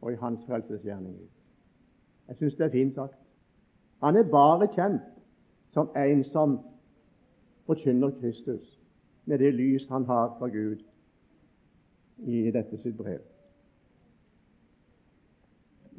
og 0.00 0.12
i 0.12 0.22
hans 0.22 0.46
frelsesgjerning. 0.46 1.18
Jeg 2.28 2.36
syns 2.36 2.54
det 2.54 2.66
er 2.66 2.76
fint 2.78 2.94
sagt. 2.94 3.18
Han 4.02 4.16
er 4.16 4.30
bare 4.30 4.70
kjent 4.78 5.14
som 5.74 5.90
en 5.96 6.24
som 6.24 6.60
forkynner 7.66 8.14
Kristus 8.20 8.78
med 9.24 9.38
det 9.38 9.54
lys 9.54 9.88
han 9.90 10.04
har 10.04 10.36
fra 10.38 10.46
Gud 10.48 10.86
i 12.24 12.50
dette 12.50 12.78
sitt 12.82 12.96
brev. 12.96 13.20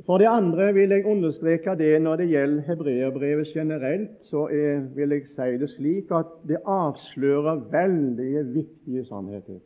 For 0.05 0.21
det 0.21 0.27
andre 0.29 0.73
vil 0.73 0.93
jeg 0.93 1.05
understreke 1.09 1.73
det 1.77 1.95
når 2.01 2.21
det 2.21 2.27
gjelder 2.29 2.67
hebreerbrevet 2.67 3.47
generelt, 3.53 4.11
så 4.29 4.45
er, 4.53 4.83
vil 4.95 5.15
jeg 5.15 5.25
si 5.33 5.57
det 5.57 5.69
slik 5.73 6.11
at 6.13 6.29
det 6.47 6.61
avslører 6.65 7.63
veldig 7.71 8.43
viktige 8.53 9.05
sannheter. 9.05 9.57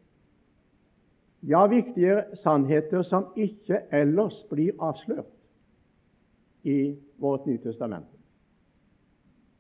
Ja, 1.44 1.66
viktige 1.68 2.24
sannheter 2.44 3.04
som 3.04 3.34
ikke 3.36 3.82
ellers 3.92 4.38
blir 4.50 4.72
avslørt 4.80 5.30
i 6.64 6.96
vårt 7.20 7.46
Nytestamente. 7.46 8.18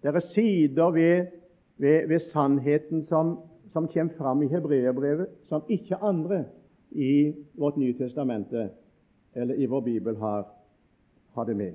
Det 0.01 0.15
er 0.15 0.19
sider 0.19 0.91
ved, 0.91 1.25
ved, 1.77 2.07
ved 2.07 2.19
sannheten 2.31 3.05
som, 3.05 3.39
som 3.73 3.87
kommer 3.87 4.13
fram 4.17 4.41
i 4.41 4.47
hebreerbrevet, 4.47 5.27
som 5.49 5.65
ikke 5.69 5.95
andre 6.01 6.45
i 6.91 7.33
vårt 7.59 7.77
Nye 7.77 7.93
Testamente 7.93 8.69
eller 9.33 9.55
i 9.55 9.65
vår 9.65 9.81
Bibel 9.81 10.15
har, 10.15 10.45
har 11.33 11.45
det 11.45 11.55
med. 11.55 11.73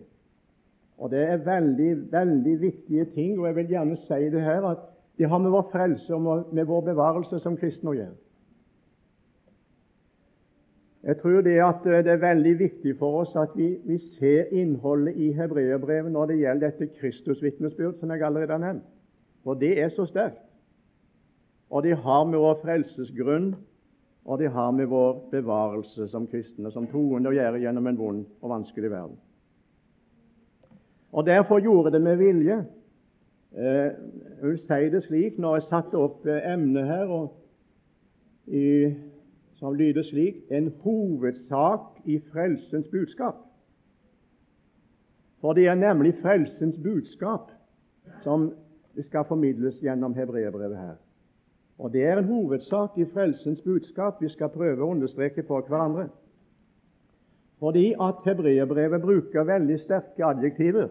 Og 0.98 1.10
Det 1.10 1.18
er 1.18 1.36
veldig 1.36 2.12
veldig 2.12 2.60
viktige 2.60 3.04
ting, 3.04 3.38
og 3.38 3.46
jeg 3.46 3.56
vil 3.56 3.68
gjerne 3.68 3.96
si 3.96 4.28
det 4.32 4.42
her, 4.42 4.64
at 4.64 4.78
det 5.18 5.28
har 5.28 5.38
med 5.38 5.50
vår 5.50 5.68
frelse 5.72 6.14
og 6.14 6.54
med 6.54 6.64
vår 6.64 6.80
bevarelse 6.80 7.40
som 7.40 7.56
kristne 7.56 7.90
å 7.90 7.96
gjøre. 7.96 8.16
Jeg 11.06 11.18
tror 11.20 11.40
det, 11.40 11.54
at 11.62 11.84
det 11.84 12.10
er 12.10 12.18
veldig 12.18 12.58
viktig 12.58 12.96
for 12.98 13.20
oss 13.20 13.36
at 13.38 13.52
vi, 13.54 13.76
vi 13.84 13.98
ser 14.16 14.50
innholdet 14.50 15.14
i 15.14 15.30
hebreerbrevet 15.32 16.10
når 16.12 16.32
det 16.32 16.38
gjelder 16.40 16.72
dette 16.72 16.98
Kristusvitnesbyrd, 16.98 18.00
som 18.00 18.10
jeg 18.10 18.24
allerede 18.26 18.52
har 18.52 18.64
nevnt. 18.64 18.88
For 19.44 19.54
det 19.54 19.76
er 19.78 19.92
så 19.94 20.08
sterkt. 20.10 20.42
Og 21.70 21.82
det 21.82 21.94
har 22.02 22.24
med 22.26 22.38
vår 22.42 22.58
frelsesgrunn 22.64 23.52
og 24.26 24.38
det 24.38 24.50
har 24.50 24.70
med 24.70 24.86
vår 24.90 25.28
bevarelse 25.30 26.08
som 26.08 26.26
kristne, 26.26 26.70
som 26.74 26.86
troende, 26.90 27.30
å 27.30 27.36
gjøre 27.36 27.60
gjennom 27.62 27.86
en 27.86 27.98
vond 27.98 28.24
og 28.42 28.50
vanskelig 28.50 28.90
verden. 28.90 29.18
Og 31.12 31.26
Derfor 31.26 31.62
gjorde 31.62 31.92
det 31.94 32.02
med 32.02 32.16
vilje. 32.16 32.64
Jeg 33.56 33.94
vil 34.42 34.58
si 34.58 34.88
det 34.92 35.04
slik 35.06 35.38
når 35.38 35.54
jeg 35.56 35.68
satte 35.70 35.96
opp 35.96 36.26
eh, 36.26 36.42
emnet 36.52 36.90
her, 36.90 37.14
i, 38.46 38.66
som 39.56 39.74
lyder 39.74 40.04
slik 40.04 40.42
en 40.50 40.68
hovedsak 40.82 42.02
i 42.04 42.18
frelsens 42.32 42.90
budskap. 42.92 43.38
For 45.40 45.56
det 45.56 45.68
er 45.70 45.78
nemlig 45.78 46.18
frelsens 46.20 46.76
budskap 46.82 47.50
som 48.22 48.50
skal 49.06 49.24
formidles 49.24 49.80
gjennom 49.82 50.14
hebreerbrevet 50.14 50.76
her. 50.76 50.96
Og 51.78 51.92
Det 51.92 52.04
er 52.04 52.18
en 52.18 52.24
hovedsak 52.24 52.98
i 52.98 53.04
frelsens 53.04 53.60
budskap 53.60 54.22
vi 54.22 54.28
skal 54.28 54.48
prøve 54.48 54.82
å 54.82 54.90
understreke 54.94 55.42
for 55.44 55.66
hverandre. 55.68 56.08
Fordi 57.60 57.92
at 58.00 58.24
hebreerbrevet 58.24 59.02
bruker 59.02 59.44
veldig 59.44 59.78
sterke 59.80 60.24
adjektiver 60.24 60.88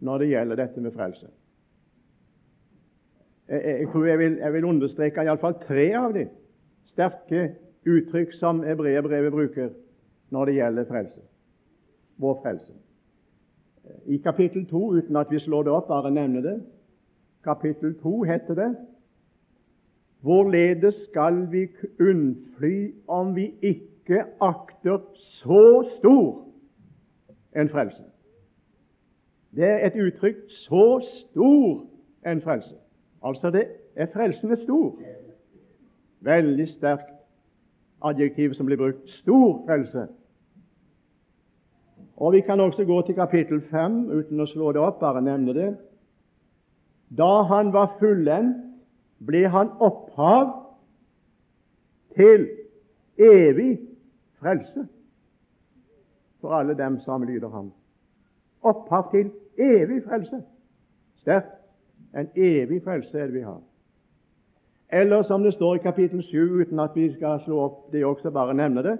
når 0.00 0.18
det 0.18 0.28
gjelder 0.28 0.56
dette 0.56 0.80
med 0.80 0.92
frelse. 0.92 1.26
Jeg, 3.48 3.88
tror 3.92 4.06
jeg 4.06 4.18
vil, 4.18 4.36
jeg 4.38 4.52
vil 4.52 4.64
understreke 4.64 5.24
iallfall 5.26 5.56
tre 5.66 5.88
av 5.98 6.12
de 6.14 6.28
sterke 6.92 7.48
uttrykk 7.88 8.36
som 8.38 8.62
hebreerbrevet 8.62 9.32
bruker 9.32 9.72
når 10.30 10.46
det 10.46 10.54
gjelder 10.54 10.88
frelse. 10.88 11.20
Vår 12.20 12.38
frelse. 12.42 12.72
I 14.06 14.20
kapittel 14.22 14.66
2, 14.70 14.84
uten 15.00 15.16
at 15.16 15.32
vi 15.32 15.40
slår 15.40 15.66
det 15.66 15.72
opp, 15.72 15.88
bare 15.88 16.12
nevner 16.14 16.44
det, 16.44 16.56
kapittel 17.44 17.96
2 18.02 18.22
heter 18.28 18.54
det 18.54 18.70
Hvorledes 20.20 20.94
skal 21.08 21.52
vi 21.52 21.68
unnfly 22.00 22.92
om 23.08 23.36
vi 23.36 23.54
ikke 23.62 24.24
akter 24.40 24.98
så 25.14 25.90
stor 25.98 26.44
en 27.56 27.68
frelse? 27.68 28.02
Det 29.56 29.64
er 29.64 29.86
et 29.86 29.96
uttrykk 30.06 30.36
'så 30.48 31.00
stor 31.00 31.86
en 32.26 32.42
frelse'. 32.42 32.76
Altså 33.22 33.50
det 33.50 33.66
er 33.96 34.06
frelsen 34.06 34.50
er 34.50 34.56
stor. 34.56 34.98
Veldig 36.20 36.68
sterkt 36.68 37.12
adjektiv 38.02 38.54
som 38.54 38.66
blir 38.66 38.76
brukt. 38.76 39.08
Stor 39.08 39.64
frelse. 39.66 40.06
Og 42.16 42.32
Vi 42.32 42.40
kan 42.40 42.60
også 42.60 42.84
gå 42.84 43.02
til 43.02 43.14
kapittel 43.14 43.60
5 43.60 44.10
uten 44.10 44.40
å 44.40 44.46
slå 44.46 44.72
det 44.72 44.80
opp, 44.80 45.00
bare 45.00 45.22
nevne 45.22 45.54
det. 45.54 45.76
Da 47.18 47.42
han 47.42 47.72
var 47.72 47.96
fullendt 47.98 48.69
ble 49.26 49.48
han 49.48 49.70
opphav 49.80 50.52
til 52.16 52.48
evig 53.18 53.78
frelse 54.40 54.86
for 56.40 56.54
alle 56.56 56.76
dem 56.78 57.00
som 57.00 57.22
lyder 57.22 57.48
ham. 57.48 57.72
Opphav 58.62 59.10
til 59.10 59.30
evig 59.58 60.02
frelse. 60.04 60.42
Sterkt. 61.14 61.56
En 62.16 62.30
evig 62.36 62.82
frelse 62.82 63.18
er 63.18 63.26
det 63.26 63.34
vi 63.34 63.40
har. 63.40 63.60
Eller 64.92 65.22
som 65.22 65.42
det 65.42 65.54
står 65.54 65.74
i 65.74 65.78
kapittel 65.78 66.22
7, 66.22 66.38
uten 66.60 66.80
at 66.80 66.90
vi 66.94 67.12
skal 67.14 67.40
slå 67.44 67.60
opp 67.60 67.92
det 67.92 68.04
også, 68.04 68.30
bare 68.30 68.54
nevne 68.54 68.82
det 68.82 68.98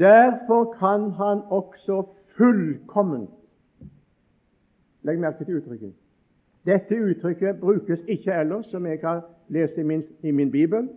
Derfor 0.00 0.74
kan 0.78 1.10
han 1.10 1.42
også 1.50 2.02
fullkomment 2.36 3.30
Legg 5.02 5.20
merke 5.20 5.44
til 5.44 5.56
uttrykket 5.56 5.92
dette 6.64 6.96
uttrykket 6.96 7.60
brukes 7.60 8.00
ikke 8.08 8.32
ellers, 8.32 8.66
som 8.66 8.86
jeg 8.86 8.98
har 9.02 9.22
lest 9.48 9.78
i 9.78 9.82
min, 9.82 10.02
i 10.22 10.30
min 10.30 10.50
bibel. 10.50 10.88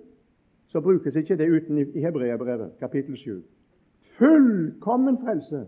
Så 0.68 0.82
brukes 0.82 1.16
ikke 1.16 1.38
det 1.38 1.50
uten 1.50 1.78
i, 1.78 2.00
Hebreabrevet, 2.00 2.72
kapittel 2.80 3.18
7. 3.18 3.44
Fullkommen 4.18 5.18
frelse, 5.18 5.68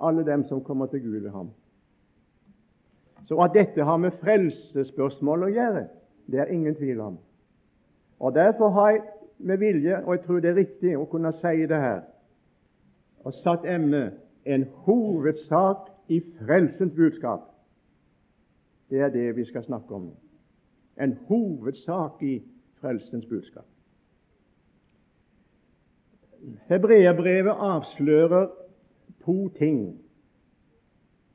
alle 0.00 0.26
dem 0.26 0.44
som 0.48 0.64
kommer 0.64 0.86
til 0.86 1.02
Gud 1.02 1.18
ved 1.18 1.30
ham. 1.30 1.50
Så 3.26 3.34
at 3.34 3.50
dette 3.54 3.84
har 3.84 3.96
med 3.96 4.10
frelsesspørsmål 4.20 5.42
å 5.42 5.50
gjøre, 5.52 5.84
det 6.30 6.40
er 6.40 6.50
ingen 6.50 6.74
tvil 6.74 7.00
om. 7.00 7.18
Og 8.18 8.34
Derfor 8.34 8.68
har 8.68 8.90
jeg 8.90 9.02
med 9.38 9.58
vilje, 9.58 10.04
og 10.04 10.14
jeg 10.14 10.24
tror 10.24 10.40
det 10.40 10.50
er 10.50 10.56
riktig 10.56 10.96
å 10.98 11.06
kunne 11.10 11.32
si 11.32 11.66
det 11.66 11.78
her, 11.80 12.02
og 13.24 13.34
satt 13.42 13.64
emnet 13.66 14.18
en 14.46 14.66
hovedsak 14.86 15.88
i 16.08 16.20
frelsens 16.38 16.94
budskap. 16.94 17.51
Det 18.92 19.00
er 19.00 19.08
det 19.08 19.36
vi 19.36 19.44
skal 19.48 19.64
snakke 19.64 19.94
om. 19.94 20.10
En 21.00 21.14
hovedsak 21.28 22.22
i 22.22 22.42
frelsens 22.80 23.26
budskap. 23.26 23.64
Hebreerbrevet 26.68 27.56
avslører 27.56 28.50
to 29.24 29.48
ting. 29.48 30.00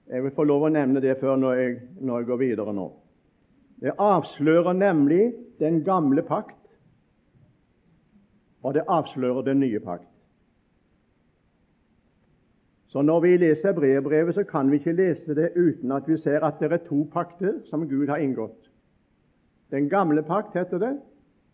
Jeg 0.08 0.24
vil 0.24 0.36
få 0.36 0.44
lov 0.44 0.68
å 0.68 0.70
nevne 0.70 1.02
det 1.02 1.18
før 1.20 1.40
når 1.42 1.54
jeg, 1.54 1.80
når 2.00 2.20
jeg 2.20 2.28
går 2.28 2.40
videre 2.44 2.76
nå. 2.78 2.86
Det 3.82 3.96
avslører 3.98 4.78
nemlig 4.78 5.34
den 5.60 5.82
gamle 5.84 6.22
pakt, 6.22 6.62
og 8.62 8.74
det 8.78 8.86
avslører 8.88 9.42
den 9.50 9.60
nye 9.66 9.80
pakt. 9.80 10.17
Så 12.88 13.02
Når 13.02 13.20
vi 13.20 13.38
leser 13.38 13.74
brevbrevet, 13.74 14.36
så 14.36 14.44
kan 14.44 14.72
vi 14.72 14.76
ikke 14.76 14.92
lese 14.92 15.36
det 15.36 15.52
uten 15.56 15.92
at 15.92 16.08
vi 16.08 16.18
ser 16.18 16.40
at 16.40 16.60
det 16.60 16.72
er 16.72 16.78
to 16.78 17.08
pakter 17.14 17.60
som 17.66 17.90
Gud 17.90 18.08
har 18.08 18.18
inngått. 18.18 18.70
Den 19.72 19.90
gamle 19.90 20.24
pakt 20.24 20.56
heter 20.56 20.78
det, 20.78 20.94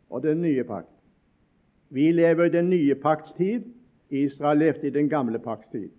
og 0.10 0.24
den 0.24 0.42
nye 0.42 0.64
pakt. 0.64 0.94
Vi 1.90 2.12
lever 2.12 2.46
i 2.46 2.50
den 2.50 2.70
nye 2.70 2.96
pakts 2.96 3.34
tid. 3.38 3.64
Israel 4.10 4.58
levde 4.58 4.88
i 4.88 4.94
den 4.94 5.10
gamle 5.10 5.40
pakts 5.40 5.68
tid, 5.72 5.90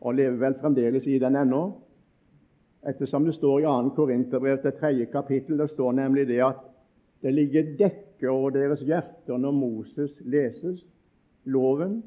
og 0.00 0.14
lever 0.14 0.36
vel 0.36 0.54
fremdeles 0.60 1.06
i 1.06 1.18
den 1.18 1.36
ennå. 1.36 1.62
Ettersom 2.88 3.24
det 3.24 3.34
står 3.34 3.60
i 3.60 3.64
2. 3.64 3.94
Korinterbrev 3.96 4.58
til 4.62 4.72
tredje 4.80 5.04
kapittel, 5.04 5.58
det 5.58 5.70
står 5.70 5.92
nemlig 5.92 6.26
det 6.28 6.42
at 6.44 6.60
det 7.22 7.32
ligger 7.34 7.76
dekke 7.78 8.30
over 8.30 8.50
deres 8.50 8.80
hjerter 8.80 9.38
når 9.40 9.50
Moses 9.56 10.10
leses, 10.20 10.84
loven, 11.44 12.02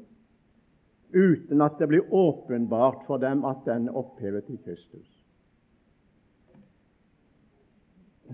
uten 1.12 1.62
at 1.62 1.78
det 1.78 1.88
blir 1.88 2.14
åpenbart 2.14 3.06
for 3.06 3.16
dem 3.16 3.44
at 3.44 3.64
den 3.66 3.88
er 3.88 3.96
opphevet 3.96 4.48
i 4.48 4.56
Kristus. 4.64 5.18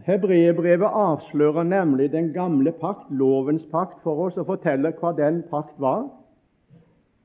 Hebreerbrevet 0.03 0.91
avslører 0.91 1.63
nemlig 1.63 2.13
den 2.13 2.33
gamle 2.33 2.73
pakt, 2.73 3.11
lovens 3.11 3.63
pakt, 3.71 4.03
for 4.03 4.27
oss 4.27 4.37
og 4.37 4.47
forteller 4.47 4.93
hva 4.99 5.13
den 5.15 5.43
pakt 5.51 5.79
var, 5.79 6.09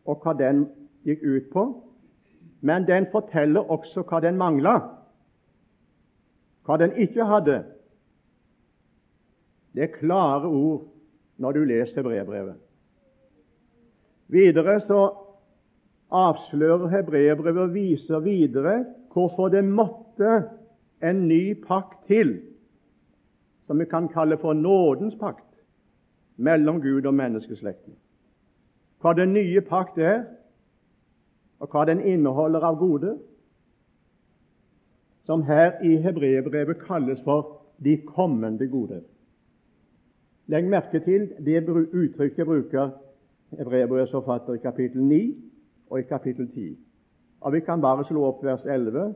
og 0.05 0.21
hva 0.23 0.33
den 0.37 0.67
gikk 1.05 1.23
ut 1.23 1.49
på. 1.53 1.65
Men 2.61 2.85
den 2.85 3.07
forteller 3.11 3.71
også 3.71 4.03
hva 4.05 4.19
den 4.21 4.37
mangla, 4.37 4.75
hva 6.65 6.77
den 6.77 6.93
ikke 7.01 7.25
hadde. 7.25 7.63
Det 9.73 9.83
er 9.83 9.95
klare 9.97 10.47
ord 10.47 10.85
når 11.37 11.51
du 11.51 11.63
leser 11.63 12.05
brevbrevet. 12.05 12.57
Videre 14.29 14.77
så 14.85 15.01
avslører 16.09 16.87
hebreerbrevet 16.87 17.61
og 17.61 17.73
viser 17.73 18.19
videre 18.19 18.85
hvorfor 19.13 19.49
det 19.49 19.63
måtte 19.65 20.43
en 21.03 21.27
ny 21.27 21.53
pakt 21.67 22.07
til, 22.07 22.39
som 23.67 23.79
vi 23.79 23.85
kan 23.85 24.09
kalle 24.09 24.37
for 24.37 24.53
nådens 24.53 25.15
pakt, 25.19 25.45
mellom 26.37 26.81
Gud 26.81 27.05
og 27.05 27.13
menneskeslekten. 27.13 27.93
Hva 29.01 29.13
den 29.13 29.33
nye 29.33 29.61
pakt 29.61 29.97
er, 29.97 30.23
og 31.59 31.69
hva 31.71 31.85
den 31.85 32.01
inneholder 32.01 32.63
av 32.63 32.79
gode, 32.79 33.17
som 35.27 35.43
her 35.43 35.77
i 35.85 35.97
hebreerbrevet 36.01 36.81
kalles 36.87 37.21
for 37.23 37.61
de 37.83 37.97
kommende 38.07 38.67
gode. 38.67 39.03
Legg 40.49 40.65
merke 40.65 40.99
til 41.05 41.29
det 41.45 41.67
uttrykket 41.69 42.47
bruker 42.47 42.89
hebreerbrevets 43.57 44.11
forfatter 44.11 44.57
i 44.57 44.63
kapittel 44.63 45.03
9 45.03 45.48
og 45.89 46.00
i 46.00 46.03
kapittel 46.03 46.48
10. 46.48 46.77
Og 47.41 47.53
Vi 47.53 47.60
kan 47.60 47.81
bare 47.81 48.05
slå 48.05 48.24
opp 48.24 48.43
vers 48.43 48.65
11. 48.65 49.13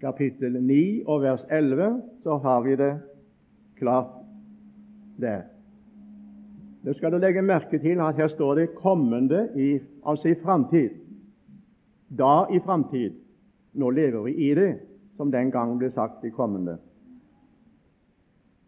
Kapittel 0.00 0.62
9 0.62 1.02
og 1.06 1.22
vers 1.22 1.46
11, 1.50 2.02
så 2.22 2.36
har 2.36 2.60
vi 2.60 2.76
det 2.76 3.00
klart 3.76 4.12
der. 5.20 5.42
Nå 6.82 6.92
skal 6.94 7.12
du 7.12 7.18
legge 7.18 7.42
merke 7.42 7.78
til 7.78 8.00
at 8.00 8.16
her 8.16 8.28
står 8.28 8.54
det 8.54 8.68
'kommende', 8.68 9.48
i, 9.56 9.80
altså 10.06 10.28
i 10.28 10.34
framtid. 10.42 10.90
Da 12.18 12.46
i 12.54 12.60
framtid. 12.64 13.12
Nå 13.74 13.90
lever 13.90 14.22
vi 14.22 14.32
i 14.50 14.54
det, 14.54 14.78
som 15.16 15.32
den 15.32 15.50
gang 15.50 15.78
ble 15.78 15.90
sagt 15.90 16.24
i 16.24 16.30
kommende. 16.30 16.78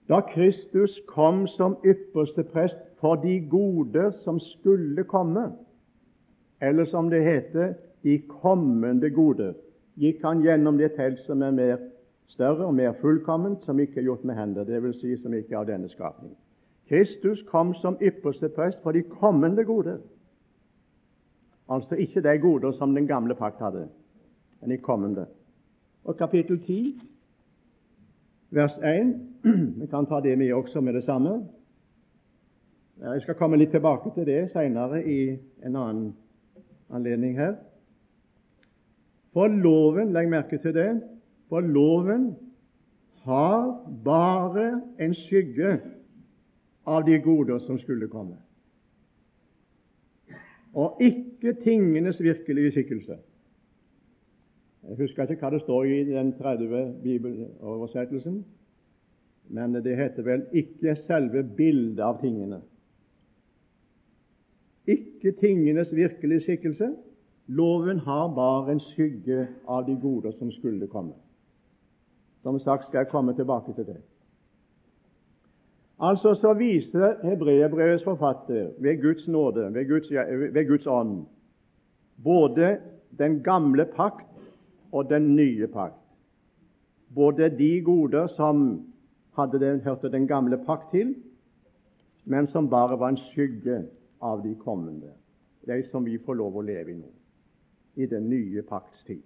Da 0.09 0.21
Kristus 0.21 1.01
kom 1.07 1.47
som 1.47 1.77
ypperste 1.85 2.43
prest 2.43 2.77
for 3.01 3.15
de 3.15 3.41
gode 3.51 4.13
som 4.25 4.41
skulle 4.41 5.05
komme, 5.05 5.53
eller 6.61 6.85
som 6.85 7.11
det 7.11 7.23
heter, 7.25 7.75
de 8.03 8.19
kommende 8.29 9.11
gode, 9.11 9.55
gikk 10.01 10.23
han 10.25 10.43
gjennom 10.45 10.79
det 10.79 10.95
telt 10.97 11.21
som 11.27 11.43
er 11.43 11.57
mer 11.57 11.81
større 12.31 12.67
og 12.67 12.75
mer 12.75 12.95
fullkomment, 13.01 13.65
som 13.65 13.81
ikke 13.81 14.01
er 14.01 14.07
gjort 14.09 14.25
med 14.25 14.39
hender, 14.39 14.65
dvs. 14.65 15.01
Si 15.01 15.17
som 15.23 15.35
ikke 15.35 15.55
er 15.55 15.61
av 15.61 15.69
denne 15.69 15.89
skapning. 15.89 16.33
Kristus 16.89 17.43
kom 17.51 17.75
som 17.75 17.99
ypperste 18.03 18.49
prest 18.55 18.81
for 18.83 18.93
de 18.93 19.03
kommende 19.03 19.65
gode. 19.65 19.99
Altså 21.71 21.95
ikke 21.95 22.23
de 22.23 22.39
goder 22.39 22.73
som 22.73 22.95
den 22.95 23.07
gamle 23.07 23.35
pakt 23.35 23.61
hadde, 23.63 23.89
men 24.61 24.71
de 24.71 24.79
kommende. 24.79 25.27
Og 26.05 26.17
kapittel 26.17 26.61
10, 26.67 27.01
vers 28.51 28.79
1 28.83 29.15
Vi 29.81 29.87
kan 29.87 30.07
ta 30.07 30.21
det 30.21 30.39
med 30.39 30.53
også 30.53 30.81
med 30.81 30.95
det 30.95 31.05
samme. 31.05 31.47
Jeg 33.01 33.23
skal 33.23 33.35
komme 33.35 33.57
litt 33.57 33.71
tilbake 33.71 34.11
til 34.15 34.27
det 34.27 34.51
senere 34.53 35.05
i 35.05 35.39
en 35.65 35.77
annen 35.77 36.11
anledning 36.91 37.39
her. 37.39 37.57
For 39.33 39.49
loven, 39.49 40.13
legg 40.13 40.29
merke 40.31 40.59
til 40.59 40.75
det, 40.75 40.91
for 41.49 41.61
loven 41.61 42.35
har 43.23 43.91
bare 44.05 44.83
en 44.99 45.15
skygge 45.15 45.77
av 46.87 47.05
de 47.07 47.19
goder 47.23 47.59
som 47.67 47.79
skulle 47.79 48.09
komme, 48.09 48.37
og 50.75 51.03
ikke 51.03 51.53
tingenes 51.65 52.21
virkelige 52.23 52.71
skikkelse. 52.71 53.19
Jeg 54.89 54.97
husker 54.97 55.29
ikke 55.29 55.45
hva 55.45 55.51
det 55.55 55.63
står 55.63 55.85
i 55.85 55.99
den 56.09 56.33
30. 56.39 56.81
bibeloversettelsen, 57.03 58.41
men 59.51 59.75
det 59.75 59.97
heter 59.97 60.23
vel 60.23 60.47
'ikke 60.53 60.97
selve 61.07 61.43
bildet 61.57 62.03
av 62.03 62.21
tingene'. 62.23 62.63
Ikke 65.21 65.41
tingenes 65.41 65.95
virkelige 65.95 66.41
skikkelse. 66.41 66.95
Loven 67.47 67.99
har 67.99 68.35
bare 68.35 68.73
en 68.73 68.81
skygge 68.81 69.49
av 69.69 69.85
de 69.87 69.99
goder 70.01 70.33
som 70.39 70.53
skulle 70.53 70.87
komme. 70.87 71.13
Som 72.43 72.59
sagt 72.59 72.87
skal 72.87 72.99
jeg 72.99 73.09
komme 73.09 73.35
tilbake 73.37 73.75
til 73.77 73.87
det. 73.87 73.97
Altså 76.01 76.35
så 76.35 76.55
viser 76.57 77.19
hebreerbrevets 77.23 78.05
forfatter 78.05 78.71
ved 78.79 79.03
Guds 79.03 79.29
nåde, 79.29 79.75
ved 79.75 79.89
Guds, 79.89 80.11
ved 80.55 80.69
Guds 80.69 80.87
ånd, 80.87 81.27
både 82.25 82.79
den 83.19 83.43
gamle 83.43 83.85
pakt 83.85 84.27
og 84.93 85.11
den 85.11 85.37
nye 85.37 85.67
pakt. 85.67 86.01
Både 87.15 87.51
de 87.59 87.83
goder 87.85 88.27
som 88.27 88.87
hadde 89.37 89.61
den, 89.61 89.81
hørte 89.81 90.13
den 90.13 90.27
gamle 90.29 90.65
pakt 90.67 90.91
til, 90.91 91.15
men 92.25 92.47
som 92.47 92.71
bare 92.71 92.99
var 92.99 93.09
en 93.09 93.21
skygge 93.33 93.83
av 94.21 94.43
de 94.43 94.55
kommende, 94.55 95.13
de 95.67 95.83
som 95.91 96.05
vi 96.05 96.19
får 96.19 96.39
lov 96.41 96.57
å 96.57 96.65
leve 96.65 96.93
i 96.93 96.99
nå, 96.99 97.11
i 97.97 98.07
den 98.07 98.29
nye 98.31 98.63
pakts 98.69 99.05
tid. 99.09 99.23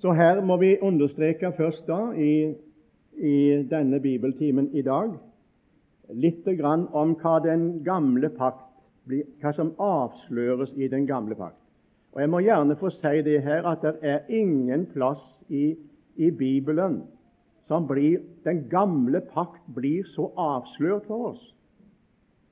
Så 0.00 0.12
her 0.12 0.42
må 0.44 0.58
vi 0.60 0.76
understreke 0.84 1.52
først 1.56 1.86
da 1.88 2.12
i, 2.12 2.52
i 3.16 3.36
denne 3.68 4.00
bibeltimen 4.00 4.68
i 4.76 4.84
dag 4.84 5.16
litt 6.12 6.44
grann 6.58 6.84
om 6.94 7.16
hva 7.22 7.38
den 7.42 7.80
gamle 7.84 8.30
pakt 8.36 8.66
hva 9.06 9.52
som 9.54 9.72
avsløres 9.78 10.72
i 10.76 10.88
den 10.90 11.06
gamle 11.06 11.36
pakt. 11.38 11.60
Og 12.14 12.20
Jeg 12.20 12.30
må 12.32 12.40
gjerne 12.42 12.76
få 12.80 12.90
si 12.90 13.20
det 13.22 13.42
her 13.44 13.66
at 13.68 13.84
det 13.84 13.94
er 14.02 14.30
ingen 14.32 14.86
plass 14.92 15.22
i, 15.48 15.76
i 16.16 16.30
Bibelen 16.30 17.02
som 17.68 17.86
blir, 17.86 18.22
den 18.44 18.68
gamle 18.70 19.20
pakt 19.20 19.62
blir 19.74 20.06
så 20.14 20.30
avslørt 20.38 21.06
for 21.06 21.32
oss 21.32 21.55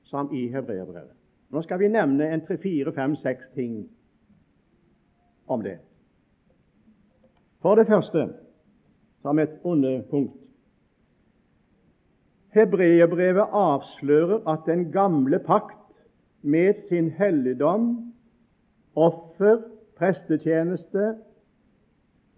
som 0.05 0.29
i 0.33 0.47
hebreerbrevet. 0.47 1.13
Nå 1.49 1.61
skal 1.61 1.79
vi 1.79 1.87
nevne 1.87 2.29
en 2.33 2.41
tre, 2.45 2.57
fire, 2.57 2.93
fem, 2.93 3.15
seks 3.15 3.45
ting 3.55 3.85
om 5.47 5.61
det. 5.63 5.77
For 7.61 7.75
det 7.75 7.87
første, 7.87 8.27
som 9.21 9.39
et 9.39 9.59
underpunkt 9.63 10.41
Hebreerbrevet 12.55 13.51
avslører 13.51 14.47
at 14.47 14.59
den 14.65 14.91
gamle 14.91 15.39
pakt 15.39 15.91
med 16.41 16.73
sin 16.89 17.09
helligdom 17.11 18.13
offer, 18.95 19.57
prestetjeneste, 19.97 21.15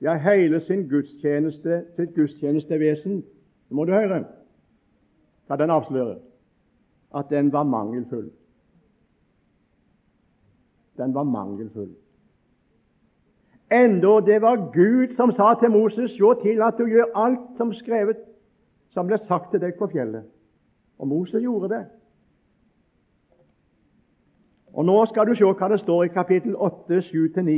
ja, 0.01 0.15
hele 0.17 0.61
sin 0.61 0.87
gudstjeneste, 0.89 1.83
sitt 1.95 2.15
gudstjenestevesen 2.15 3.21
det 3.67 3.75
må 3.75 3.85
du 3.85 3.93
høre 3.93 4.23
hva 5.47 5.57
den 5.59 5.73
avslører 5.73 6.17
at 7.15 7.29
den 7.29 7.53
var 7.53 7.63
mangelfull. 7.63 8.31
Den 10.97 11.13
var 11.13 11.23
mangelfull. 11.23 11.95
Enda 13.71 14.19
det 14.25 14.41
var 14.41 14.55
Gud 14.73 15.15
som 15.15 15.31
sa 15.31 15.53
til 15.59 15.71
Moses 15.71 16.11
se 16.11 16.33
til 16.41 16.61
at 16.61 16.73
du 16.77 16.85
gjør 16.87 17.15
alt 17.15 17.57
som 17.57 17.73
skrevet, 17.73 18.17
som 18.89 19.07
ble 19.07 19.19
sagt 19.27 19.51
til 19.51 19.61
deg 19.61 19.75
på 19.79 19.87
fjellet. 19.91 20.23
Og 20.99 21.07
Moses 21.07 21.43
gjorde 21.43 21.69
det. 21.69 21.85
Og 24.73 24.85
Nå 24.85 25.05
skal 25.05 25.27
du 25.27 25.35
se 25.35 25.43
hva 25.43 25.67
det 25.71 25.79
står 25.81 26.03
i 26.03 26.13
kapittel 26.13 26.55
8, 26.55 26.99
7-9. 27.01 27.53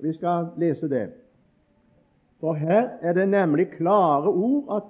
Vi 0.00 0.12
skal 0.12 0.48
lese 0.56 0.88
det. 0.88 1.10
For 2.40 2.52
her 2.52 2.88
er 3.00 3.12
det 3.12 3.28
nemlig 3.28 3.70
klare 3.76 4.28
ord 4.28 4.76
at 4.76 4.88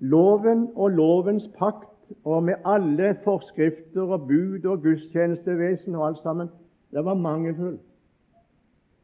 loven 0.00 0.68
og 0.74 0.90
lovens 0.90 1.48
pakt, 1.58 2.01
og 2.24 2.42
med 2.44 2.54
alle 2.64 3.16
forskrifter 3.24 4.02
og 4.02 4.26
bud 4.28 4.64
og 4.64 4.82
gudstjenestevesen 4.82 5.94
og 5.94 6.06
alt 6.06 6.18
sammen, 6.22 6.48
det 6.90 7.04
var 7.04 7.14
mangelfull. 7.14 7.78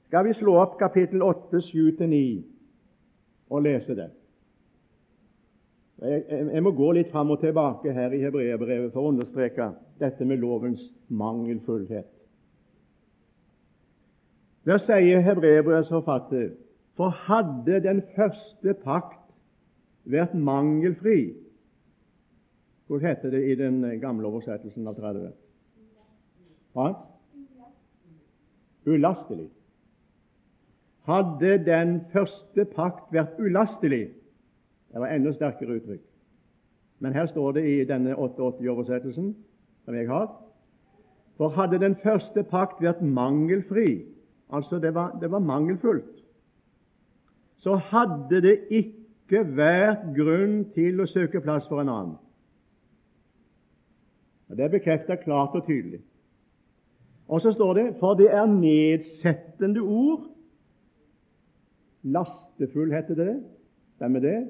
Skal 0.09 0.25
vi 0.25 0.33
slå 0.39 0.55
opp 0.57 0.79
kapittel 0.81 1.23
8, 1.23 1.59
7-9 1.59 2.21
og 3.51 3.63
lese 3.63 3.97
det? 3.97 4.11
Jeg, 6.03 6.23
jeg, 6.31 6.47
jeg, 6.55 6.63
må 6.63 6.71
gå 6.79 6.93
litt 6.95 7.11
fram 7.11 7.31
og 7.35 7.41
tilbake 7.43 7.93
her 7.93 8.15
i 8.15 8.23
hebreerbrevet 8.23 8.93
for 8.93 9.03
å 9.03 9.11
understreke 9.13 9.73
dette 9.99 10.25
med 10.25 10.39
lovens 10.39 10.81
mangelfullhet. 11.09 12.07
Der 14.69 14.79
sier 14.85 15.25
hebreerbrevets 15.25 15.91
forfatter 15.91 16.53
for 16.99 17.15
hadde 17.27 17.81
den 17.83 18.03
første 18.17 18.75
pakt 18.85 19.29
vært 20.09 20.35
mangelfri 20.35 21.35
Hvor 22.89 22.99
heter 23.05 23.31
det 23.31 23.45
i 23.53 23.55
den 23.55 23.83
gamle 24.01 24.27
oversettelsen 24.27 24.87
av 24.89 24.97
30? 24.97 25.33
Hva? 26.73 26.89
Ulastelig. 28.89 29.49
Hadde 31.09 31.59
den 31.65 32.01
første 32.13 32.65
pakt 32.73 33.13
vært 33.13 33.37
ulastelig 33.41 34.07
det 34.93 35.01
var 35.01 35.13
enda 35.13 35.33
sterkere 35.37 35.77
uttrykk. 35.79 36.05
Men 36.99 37.13
her 37.13 37.27
står 37.27 37.53
det 37.53 37.65
i 37.69 37.85
denne 37.85 38.15
88-oversettelsen 38.17 39.35
som 39.85 39.95
jeg 39.95 40.09
har 40.09 40.31
For 41.37 41.55
hadde 41.55 41.79
den 41.79 41.95
første 42.03 42.43
pakt 42.43 42.81
vært 42.83 43.03
mangelfri, 43.03 44.03
altså 44.51 44.79
det 44.79 44.95
var, 44.95 45.13
det 45.21 45.31
var 45.31 45.39
mangelfullt, 45.39 46.25
så 47.63 47.77
hadde 47.77 48.41
det 48.43 48.57
ikke 48.71 49.45
vært 49.55 50.03
grunn 50.17 50.65
til 50.75 50.99
å 51.01 51.07
søke 51.07 51.41
plass 51.41 51.69
for 51.69 51.79
en 51.81 51.93
annen. 51.93 52.17
Og 54.49 54.57
Det 54.57 54.65
er 54.65 54.69
bekreftet 54.69 55.21
klart 55.21 55.55
og 55.55 55.67
tydelig. 55.67 56.01
Og 57.29 57.41
så 57.41 57.53
står 57.53 57.75
det 57.75 57.87
for 58.01 58.15
det 58.15 58.31
er 58.33 58.47
nedsettende 58.47 59.81
ord 59.81 60.29
Lastefull 62.03 62.93
heter 62.93 63.15
det. 63.15 63.43
Stemmer 63.97 64.21
det? 64.21 64.49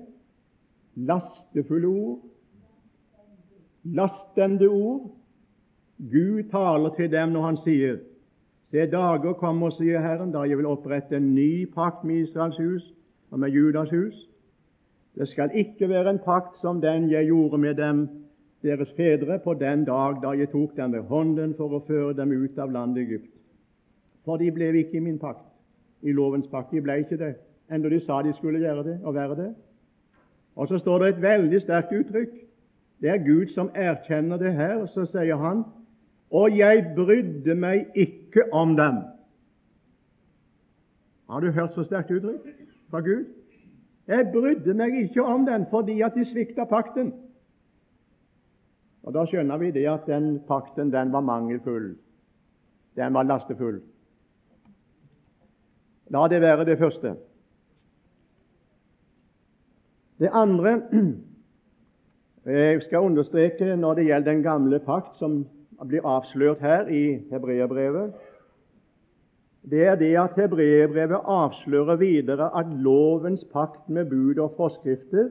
Lastefulle 0.95 1.87
ord. 1.87 2.19
Lastende 3.83 4.69
ord. 4.69 5.11
Gud 5.99 6.51
taler 6.51 6.95
til 6.95 7.11
dem 7.13 7.29
når 7.29 7.43
han 7.43 7.59
sier 7.65 7.99
Se, 8.71 8.85
dager 8.93 9.33
kommer, 9.41 9.71
sier 9.73 10.03
Herren, 10.05 10.29
da 10.29 10.43
jeg 10.45 10.59
vil 10.59 10.67
opprette 10.69 11.17
en 11.17 11.31
ny 11.35 11.65
pakt 11.73 12.03
med 12.05 12.27
Israels 12.27 12.59
hus 12.61 12.85
og 13.31 13.41
med 13.41 13.49
Judas 13.49 13.89
hus. 13.91 14.19
Det 15.17 15.29
skal 15.29 15.55
ikke 15.57 15.89
være 15.89 16.11
en 16.11 16.21
pakt 16.25 16.59
som 16.61 16.81
den 16.81 17.09
jeg 17.11 17.31
gjorde 17.31 17.59
med 17.59 17.75
dem, 17.75 18.03
deres 18.63 18.93
fedre, 18.97 19.39
på 19.39 19.55
den 19.55 19.85
dag 19.85 20.19
da 20.23 20.35
jeg 20.35 20.51
tok 20.51 20.77
dem 20.77 20.93
ved 20.93 21.07
hånden 21.11 21.55
for 21.55 21.77
å 21.77 21.85
føre 21.87 22.15
dem 22.17 22.33
ut 22.33 22.59
av 22.59 22.73
landet 22.75 23.07
Egypt. 23.07 23.31
For 24.25 24.37
de 24.37 24.51
ble 24.53 24.73
ikke 24.81 24.99
i 24.99 25.05
min 25.05 25.19
pakt, 25.19 25.47
i 26.03 26.13
lovens 26.13 26.47
pakt. 26.51 26.73
De 26.73 26.83
ble 26.83 26.99
ikke 27.05 27.19
det, 27.21 27.35
enda 27.71 27.89
de 27.89 28.01
sa 28.05 28.23
de 28.23 28.35
skulle 28.37 28.61
gjøre 28.61 28.85
det 28.85 28.99
og 29.05 29.15
være 29.15 29.39
det. 29.39 29.49
Og 30.57 30.69
så 30.69 30.79
står 30.79 30.99
det 30.99 31.09
et 31.09 31.23
veldig 31.23 31.61
sterkt 31.63 31.95
uttrykk. 31.95 32.35
Det 33.01 33.11
er 33.11 33.23
Gud 33.23 33.55
som 33.55 33.71
erkjenner 33.75 34.41
det 34.43 34.53
her, 34.59 34.87
så 34.91 35.07
sier 35.07 35.39
han 35.39 35.63
og 36.31 36.59
jeg 36.59 36.91
brydde 36.97 37.55
meg 37.55 37.87
ikke 37.97 38.51
om 38.53 38.75
dem. 38.77 39.01
Har 41.29 41.41
du 41.41 41.51
hørt 41.51 41.75
så 41.75 41.85
sterkt 41.85 42.11
uttrykk 42.11 42.45
fra 42.91 43.01
Gud? 43.01 43.25
Jeg 44.09 44.29
brydde 44.33 44.75
meg 44.75 44.97
ikke 45.03 45.25
om 45.25 45.47
dem 45.47 45.65
fordi 45.71 46.01
at 46.01 46.17
de 46.17 46.25
svikta 46.29 46.65
pakten. 46.65 47.13
Og 49.09 49.15
Da 49.15 49.23
skjønner 49.25 49.57
vi 49.57 49.71
det 49.73 49.87
at 49.89 50.05
den 50.05 50.35
pakten 50.45 50.91
den 50.93 51.13
var 51.13 51.25
mangelfull. 51.25 51.95
Den 52.97 53.15
var 53.17 53.25
lastefull. 53.25 53.79
La 56.13 56.27
det 56.29 56.41
være 56.45 56.67
det 56.69 56.77
første. 56.79 57.15
Det 60.21 60.29
andre 60.33 60.75
jeg 62.59 62.83
skal 62.83 63.09
understreke 63.09 63.77
når 63.77 63.95
det 63.95 64.07
gjelder 64.11 64.33
den 64.33 64.43
gamle 64.43 64.79
pakt, 64.85 65.17
som 65.17 65.41
blir 65.89 66.05
avslørt 66.05 66.61
her 66.61 66.93
i 66.93 67.03
hebreerbrevet, 67.31 68.13
det 69.71 69.85
er 69.87 69.97
det 69.97 70.15
at 70.21 70.37
hebreerbrevet 70.37 71.25
avslører 71.25 71.97
videre 71.97 72.53
at 72.59 72.69
lovens 72.77 73.45
pakt 73.53 73.89
med 73.89 74.11
bud 74.11 74.39
og 74.39 74.53
forskrifter 74.57 75.29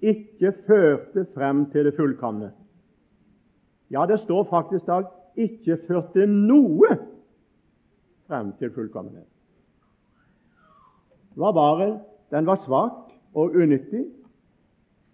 ikke 0.00 0.52
førte 0.66 1.26
frem 1.34 1.70
til 1.72 1.88
det 1.88 1.96
fullkomne. 1.96 2.52
Ja, 3.90 4.06
det 4.06 4.20
står 4.20 4.44
faktisk 4.50 4.86
da 4.86 5.02
ikke 5.38 5.78
førte 5.86 6.26
noe 6.26 6.90
frem 8.28 8.52
til 8.58 8.72
fullkommenhet. 8.74 9.28
Det 11.34 11.40
var 11.40 11.52
bare 11.52 11.90
den 12.30 12.46
var 12.46 12.60
svak 12.64 13.12
og 13.34 13.54
unyttig 13.56 14.04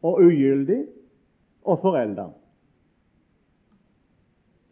og 0.02 0.22
ugyldig 0.24 0.80
og 1.64 1.78
forelda 1.80 2.30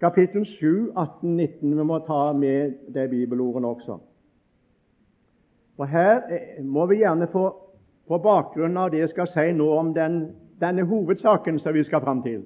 kapittel 0.03 0.47
7, 0.47 0.93
18, 0.97 1.37
19. 1.37 1.79
Vi 1.79 1.85
må 1.85 1.99
ta 1.99 2.33
med 2.33 2.73
det 2.95 3.11
bibelordene 3.11 3.69
også. 3.69 3.99
For 5.77 5.85
Her 5.85 6.21
må 6.63 6.87
vi 6.87 6.97
gjerne 6.97 7.29
få, 7.33 7.45
på 8.09 8.19
bakgrunn 8.19 8.77
av 8.77 8.91
det 8.91 9.05
jeg 9.05 9.13
skal 9.13 9.31
si 9.31 9.53
nå 9.57 9.69
om 9.79 9.93
den, 9.95 10.19
denne 10.61 10.85
hovedsaken 10.87 11.61
som 11.63 11.75
vi 11.75 11.85
skal 11.87 12.03
fram 12.03 12.23
til, 12.23 12.43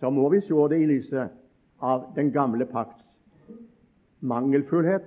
så 0.00 0.10
må 0.10 0.28
vi 0.28 0.40
se 0.40 0.54
det 0.70 0.80
i 0.80 0.86
lyset 0.86 1.30
av 1.80 2.12
den 2.16 2.32
gamle 2.32 2.66
pakts 2.66 3.04
mangelfullhet 4.20 5.04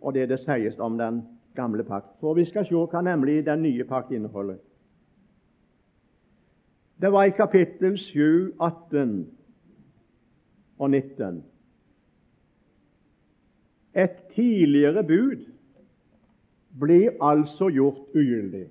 og 0.00 0.14
det 0.14 0.28
det 0.28 0.38
sies 0.44 0.78
om 0.78 0.98
den 0.98 1.22
gamle 1.56 1.84
pakt. 1.84 2.12
For 2.20 2.34
vi 2.34 2.44
skal 2.44 2.66
se 2.68 2.76
hva 2.76 3.02
nemlig 3.02 3.44
den 3.46 3.62
nye 3.62 3.84
pakt 3.84 4.12
inneholder. 4.12 4.58
Det 7.00 7.12
var 7.12 7.24
i 7.24 7.34
kapittel 7.36 7.98
7, 7.98 8.54
18 8.60 9.26
og 10.78 10.90
19. 10.90 11.44
Et 13.96 14.16
tidligere 14.34 15.04
bud 15.04 15.44
blir 16.80 17.10
altså 17.20 17.68
gjort 17.68 18.14
ugyldig. 18.14 18.66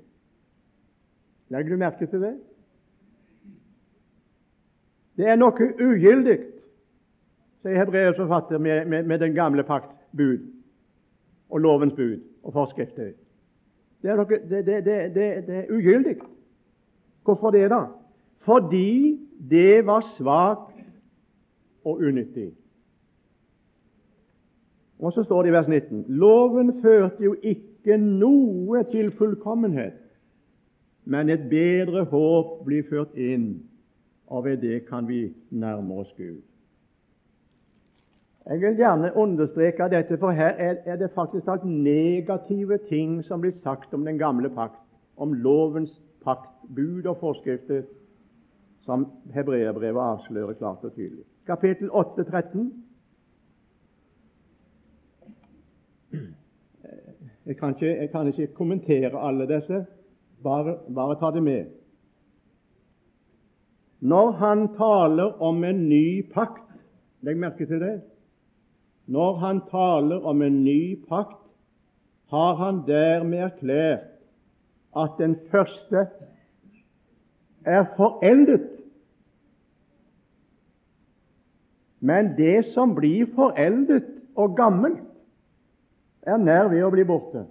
Legger 1.49 1.69
du 1.69 1.77
merke 1.77 2.05
til 2.05 2.21
det? 2.21 2.35
Det 5.15 5.27
er 5.27 5.37
noe 5.39 5.69
ugyldig, 5.79 6.39
sier 7.63 7.79
Hebreus 7.79 8.17
forfatter, 8.19 8.59
med, 8.59 8.85
med, 8.85 9.03
med, 9.07 9.19
den 9.19 9.35
gamle 9.35 9.63
pakts 9.63 9.95
bud 10.17 10.43
og 11.49 11.61
lovens 11.63 11.93
bud 11.93 12.19
og 12.43 12.53
forskrifter. 12.53 13.13
Det 14.01 14.11
er, 14.11 14.19
noe, 14.19 14.39
det, 14.49 14.65
det, 14.67 14.81
det, 14.85 15.29
det 15.47 15.61
er 15.61 15.71
ugyldig. 15.71 16.17
Hvorfor 17.25 17.51
det, 17.55 17.69
da? 17.71 17.85
Fordi 18.45 19.19
det 19.49 19.85
var 19.85 20.05
svakt 20.17 20.75
og 21.85 21.97
unyttig. 21.97 22.51
Og 24.99 25.13
så 25.13 25.23
står 25.23 25.43
det 25.43 25.49
i 25.49 25.53
vers 25.53 25.67
19.: 25.67 26.05
Loven 26.07 26.81
førte 26.81 27.23
jo 27.23 27.35
ikke 27.41 27.97
noe 27.97 28.83
til 28.91 29.11
fullkommenhet, 29.11 29.97
men 31.05 31.29
et 31.29 31.49
bedre 31.49 32.05
håp 32.09 32.65
blir 32.65 32.85
ført 32.89 33.17
inn, 33.17 33.65
og 34.27 34.45
ved 34.45 34.57
det 34.57 34.85
kan 34.87 35.07
vi 35.07 35.33
nærme 35.51 35.93
oss 35.93 36.13
Gud. 36.17 36.41
Jeg 38.45 38.61
vil 38.61 38.75
gjerne 38.77 39.11
understreke 39.15 39.89
dette, 39.89 40.17
for 40.17 40.31
her 40.31 40.53
er 40.85 40.95
det 40.95 41.11
faktisk 41.15 41.47
alt 41.47 41.65
negative 41.65 42.77
ting 42.89 43.23
som 43.25 43.41
blir 43.41 43.57
sagt 43.63 43.93
om 43.93 44.05
den 44.05 44.17
gamle 44.17 44.49
pakt, 44.49 44.81
om 45.17 45.33
lovens 45.33 46.01
pakt, 46.23 46.49
bud 46.75 47.05
og 47.05 47.17
forskrifter, 47.17 47.81
som 48.81 49.07
hebreerbrevet 49.33 50.01
avslører 50.01 50.53
klart 50.53 50.83
og 50.83 50.93
tydelig 50.93 51.25
kapittel 51.45 51.89
8, 51.91 52.23
13. 52.23 52.85
Jeg 57.45 57.57
kan, 57.57 57.69
ikke, 57.69 58.01
jeg 58.01 58.09
kan 58.11 58.27
ikke 58.27 58.47
kommentere 58.47 59.27
alle 59.27 59.55
disse, 59.55 59.85
bare, 60.43 60.77
bare 60.95 61.15
ta 61.19 61.35
det 61.35 61.43
med. 61.43 61.65
Når 63.99 64.31
han 64.31 64.67
taler 64.75 65.41
om 65.41 65.63
en 65.63 65.89
ny 65.89 66.31
pakt 66.33 66.61
Legg 67.25 67.39
merke 67.41 67.65
til 67.65 67.79
det. 67.81 67.95
Når 69.09 69.37
han 69.41 69.61
taler 69.71 70.21
om 70.29 70.41
en 70.45 70.59
ny 70.63 70.99
pakt, 71.09 71.41
har 72.29 72.53
han 72.59 72.83
dermed 72.85 73.39
erklært 73.47 74.03
at 74.93 75.17
den 75.17 75.33
første 75.49 76.05
er 77.65 77.87
foreldet 77.97 78.69
Men 82.05 82.35
det 82.37 82.65
som 82.73 82.93
blir 82.95 83.25
foreldet 83.33 84.05
og 84.35 84.57
gammelt, 84.57 85.01
er 86.21 86.37
nær 86.37 86.67
ved 86.69 86.83
å 86.85 86.91
bli 86.93 87.05
borte. 87.07 87.45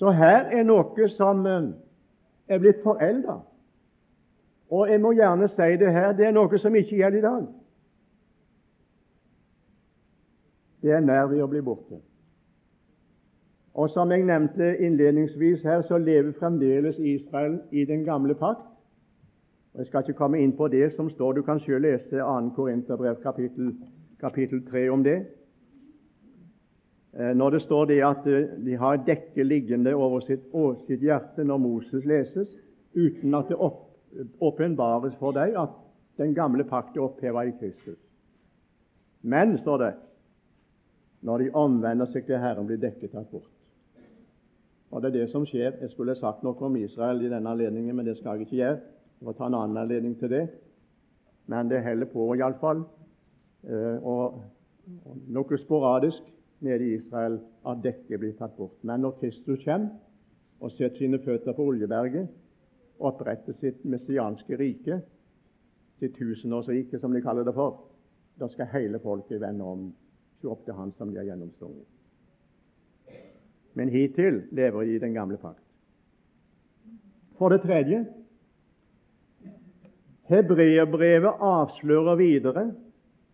Så 0.00 0.10
her 0.16 0.48
er 0.50 0.66
noe 0.66 1.06
som 1.14 1.44
eh, 1.46 1.68
er 2.50 2.58
blitt 2.58 2.82
forelda. 2.82 3.40
Og 4.70 4.90
jeg 4.90 5.00
må 5.00 5.12
gjerne 5.12 5.48
si 5.48 5.76
det 5.80 5.92
her 5.92 6.12
det 6.12 6.26
er 6.26 6.34
noe 6.34 6.58
som 6.58 6.74
ikke 6.74 6.96
gjelder 6.96 7.18
i 7.18 7.26
dag. 7.26 7.48
Det 10.82 10.92
er 10.96 11.02
nær 11.04 11.26
ved 11.30 11.42
å 11.44 11.50
bli 11.50 11.62
borte. 11.62 12.00
Og 13.74 13.90
som 13.90 14.10
jeg 14.10 14.24
nevnte 14.26 14.76
innledningsvis 14.82 15.62
her, 15.62 15.82
så 15.82 15.98
lever 15.98 16.32
fremdeles 16.38 16.98
Israel 16.98 17.60
i 17.70 17.84
den 17.84 18.04
gamle 18.04 18.34
pakt. 18.34 18.66
Jeg 19.78 19.86
skal 19.86 20.02
ikke 20.02 20.18
komme 20.18 20.40
inn 20.42 20.56
på 20.56 20.66
det 20.68 20.92
som 20.96 21.10
står, 21.10 21.32
du 21.32 21.42
kan 21.46 21.60
selv 21.60 21.84
lese 21.84 22.18
2. 22.18 22.50
Korinterbrev 22.56 23.20
kapittel, 23.22 23.74
kapittel 24.20 24.64
3 24.70 24.88
om 24.90 25.04
det. 25.04 25.20
Eh, 27.12 27.36
når 27.36 27.50
det 27.50 27.62
står 27.62 27.84
det 27.84 28.02
at 28.06 28.26
eh, 28.26 28.50
de 28.64 28.76
har 28.78 28.94
et 28.94 29.06
dekke 29.06 29.44
liggende 29.44 29.94
over 29.94 30.20
sitt, 30.20 30.44
sitt 30.86 31.02
hjerte 31.02 31.44
når 31.44 31.58
Moses 31.58 32.04
leses, 32.06 32.52
uten 32.94 33.34
at 33.34 33.50
det 33.50 33.58
åpenbares 34.40 35.16
for 35.18 35.34
deg 35.34 35.56
at 35.58 35.74
den 36.18 36.34
gamle 36.34 36.64
pakt 36.64 36.96
er 36.96 37.06
oppheva 37.06 37.44
i 37.46 37.54
Kristus. 37.58 37.98
Men, 39.22 39.58
står 39.58 39.78
det, 39.78 39.94
når 41.20 41.38
de 41.38 41.50
omvender 41.54 42.06
seg 42.06 42.26
til 42.26 42.38
Herren, 42.40 42.66
blir 42.66 42.80
dekket 42.80 43.12
tatt 43.12 43.30
bort. 43.30 43.50
Og 44.90 45.02
Det 45.02 45.10
er 45.10 45.18
det 45.20 45.30
som 45.30 45.44
skjer. 45.46 45.76
Jeg 45.80 45.90
skulle 45.90 46.16
sagt 46.18 46.42
noe 46.42 46.58
om 46.66 46.76
Israel 46.76 47.22
i 47.22 47.30
denne 47.30 47.50
anledningen, 47.50 47.94
men 47.96 48.06
det 48.06 48.16
skal 48.18 48.38
jeg 48.38 48.46
ikke 48.46 48.56
gjøre. 48.56 48.80
Jeg 49.20 49.26
må 49.26 49.32
ta 49.32 49.46
en 49.46 49.54
annen 49.54 49.76
anledning 49.76 50.16
til 50.18 50.30
det, 50.30 50.48
men 51.46 51.68
det 51.68 51.82
holder 51.84 52.08
på 52.10 52.26
iallfall. 52.34 52.82
Eh, 53.68 53.98
og, 54.02 54.40
og 55.04 55.16
noe 55.28 55.58
sporadisk 55.60 56.22
nede 56.60 56.84
i 56.84 56.94
Israel 56.94 57.38
at 57.66 57.82
dekket 57.84 58.20
blir 58.20 58.36
tatt 58.38 58.56
bort. 58.56 58.76
Men 58.82 59.00
når 59.04 59.18
Kristus 59.20 59.64
kommer 59.64 59.90
og 60.60 60.72
setter 60.74 60.98
sine 60.98 61.18
føtter 61.24 61.56
på 61.56 61.64
Oljeberget, 61.72 62.28
oppretter 63.00 63.56
sitt 63.60 63.84
messianske 63.88 64.58
rike, 64.60 65.00
sitt 66.00 66.16
tusenårsrike, 66.18 67.00
som 67.00 67.12
de 67.16 67.22
kaller 67.24 67.48
det 67.48 67.54
for, 67.56 67.78
da 68.40 68.48
skal 68.48 68.68
hele 68.72 69.00
folket 69.00 69.40
vende 69.40 69.64
om 69.64 69.90
Se 70.40 70.48
opp 70.48 70.62
til 70.64 70.72
Han 70.72 70.92
som 70.96 71.10
de 71.12 71.18
har 71.20 71.26
gjennomstått. 71.28 71.84
Men 73.76 73.90
hittil 73.92 74.38
lever 74.56 74.86
de 74.86 74.94
i 74.96 75.02
den 75.02 75.12
gamle 75.12 75.36
pakt. 75.36 75.60
For 77.36 77.52
det 77.52 77.60
tredje 77.64 78.06
Hebreerbrevet 80.30 81.42
avslører 81.44 82.16
videre 82.16 82.64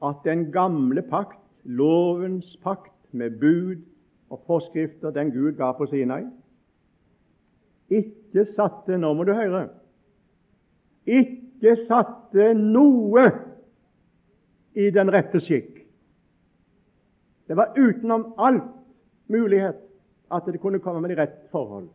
at 0.02 0.22
den 0.24 0.48
gamle 0.52 1.02
pakt, 1.06 1.38
lovens 1.64 2.56
pakt 2.64 2.95
med 3.16 3.40
bud 3.40 3.82
og 4.30 4.42
forskrifter 4.46 5.10
den 5.10 5.32
Gud 5.32 5.52
ga 5.58 5.72
på 5.72 5.86
Sinai, 5.90 6.24
ikke 7.90 8.44
satte 8.56 8.98
Nå 8.98 9.12
må 9.14 9.24
du 9.24 9.32
høre 9.36 9.68
ikke 11.06 11.76
satte 11.86 12.50
noe 12.58 13.26
i 14.76 14.90
den 14.92 15.10
rette 15.14 15.40
skikk. 15.40 15.84
Det 17.46 17.56
var 17.56 17.76
utenom 17.78 18.32
alt 18.42 18.66
mulighet 19.30 19.78
at 20.34 20.48
det 20.50 20.60
kunne 20.60 20.82
komme 20.82 21.00
med 21.00 21.14
de 21.14 21.20
rette 21.20 21.46
forhold. 21.52 21.86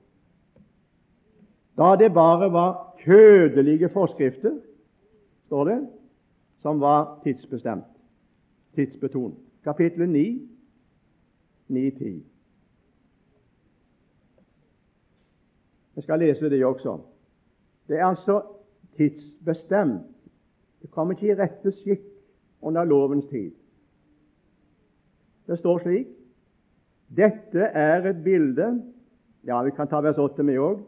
Da 1.78 1.96
det 2.00 2.14
bare 2.14 2.52
var 2.52 2.96
kødelige 3.04 3.90
forskrifter, 3.90 4.56
står 5.46 5.66
det, 5.66 5.80
som 6.62 6.80
var 6.80 7.20
tidsbestemt, 7.24 7.88
tidsbetont. 8.76 9.36
Kapittel 9.64 10.10
9, 10.10 10.50
9-10. 11.72 12.22
Jeg 15.96 16.04
skal 16.04 16.20
lese 16.20 16.50
det 16.50 16.66
også. 16.66 16.98
Det 17.88 18.00
er 18.00 18.06
altså 18.06 18.42
tidsbestemt. 18.98 20.08
Det 20.82 20.92
kommer 20.92 21.14
ikke 21.14 21.34
i 21.34 21.36
rette 21.38 21.72
skikk 21.82 22.06
under 22.62 22.84
lovens 22.84 23.26
tid. 23.30 23.52
Det 25.48 25.60
står 25.60 25.82
slik 25.84 26.08
Dette 27.12 27.68
er 27.76 28.06
et 28.10 28.24
bilde 28.24 28.70
Ja, 29.48 29.64
vi 29.64 29.72
kan 29.76 29.88
ta 29.88 30.00
vers 30.02 30.18
8 30.18 30.44
med 30.44 30.60
òg. 30.62 30.80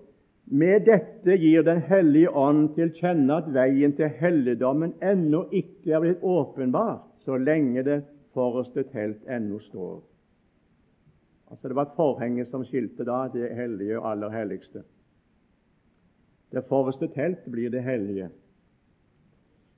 Med 0.46 0.86
dette 0.86 1.38
gir 1.42 1.64
Den 1.64 1.82
hellige 1.82 2.30
ånd 2.30 2.76
til 2.76 2.92
kjenne 3.00 3.38
at 3.42 3.50
veien 3.54 3.96
til 3.98 4.12
helligdommen 4.20 4.94
ennå 5.02 5.48
ikke 5.52 5.94
er 5.94 6.04
blitt 6.04 6.24
åpenbar, 6.24 7.02
så 7.26 7.38
lenge 7.38 7.84
det 7.84 8.04
forreste 8.34 8.84
telt 8.92 9.24
ennå 9.28 9.60
står. 9.60 10.13
Altså 11.52 11.68
Det 11.68 11.76
var 11.76 11.90
et 11.90 11.98
forhenge 11.98 12.46
som 12.52 12.66
skilte 12.66 13.06
da 13.06 13.28
det 13.34 13.52
hellige 13.56 14.00
og 14.00 14.12
aller 14.12 14.30
helligste. 14.30 14.84
Det 16.54 16.66
forreste 16.70 17.08
telt 17.16 17.46
blir 17.52 17.70
det 17.74 17.84
hellige. 17.84 18.30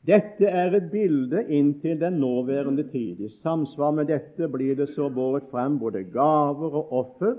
Dette 0.06 0.45
er 0.45 0.75
et 0.75 0.91
bilde 0.91 1.41
inntil 1.49 1.99
den 1.99 2.19
nåværende 2.21 2.84
tid. 2.91 3.19
I 3.19 3.30
samsvar 3.41 3.91
med 3.91 4.06
dette 4.12 4.47
blir 4.47 4.75
det 4.75 4.89
så 4.93 5.10
båret 5.10 5.47
frem 5.51 5.80
både 5.80 6.04
gaver 6.04 6.75
og 6.75 6.91
offer 6.93 7.38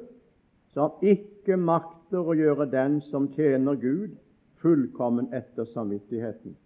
som 0.75 0.99
ikke 1.03 1.57
makter 1.57 2.27
å 2.27 2.35
gjøre 2.35 2.67
den 2.73 2.99
som 3.07 3.29
tjener 3.37 3.79
Gud, 3.81 4.17
fullkommen 4.61 5.31
etter 5.35 5.69
samvittigheten. 5.71 6.57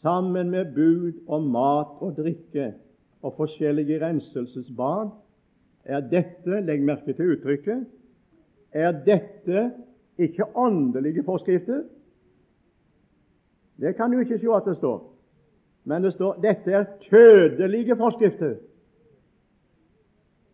Sammen 0.00 0.50
med 0.50 0.70
bud 0.74 1.18
om 1.26 1.50
mat 1.50 1.98
og 2.00 2.16
drikke 2.16 2.72
og 3.22 3.34
forskjellige 3.36 3.98
renselsesbad 4.00 5.10
er 5.84 6.00
dette, 6.00 6.60
legg 6.66 6.84
merke 6.86 7.14
til 7.16 7.34
uttrykket, 7.34 7.86
er 8.72 8.92
dette 9.06 9.70
ikke 10.18 10.46
åndelige 10.56 11.24
forskrifter. 11.24 11.82
Det 13.80 13.96
kan 13.96 14.12
du 14.12 14.20
ikke 14.22 14.38
se 14.38 14.52
at 14.54 14.68
det 14.68 14.76
står. 14.76 15.00
Men 15.84 16.04
det 16.04 16.12
står 16.14 16.38
dette 16.42 16.72
er 16.72 16.84
kjødelige 17.08 17.96
forskrifter 17.98 18.54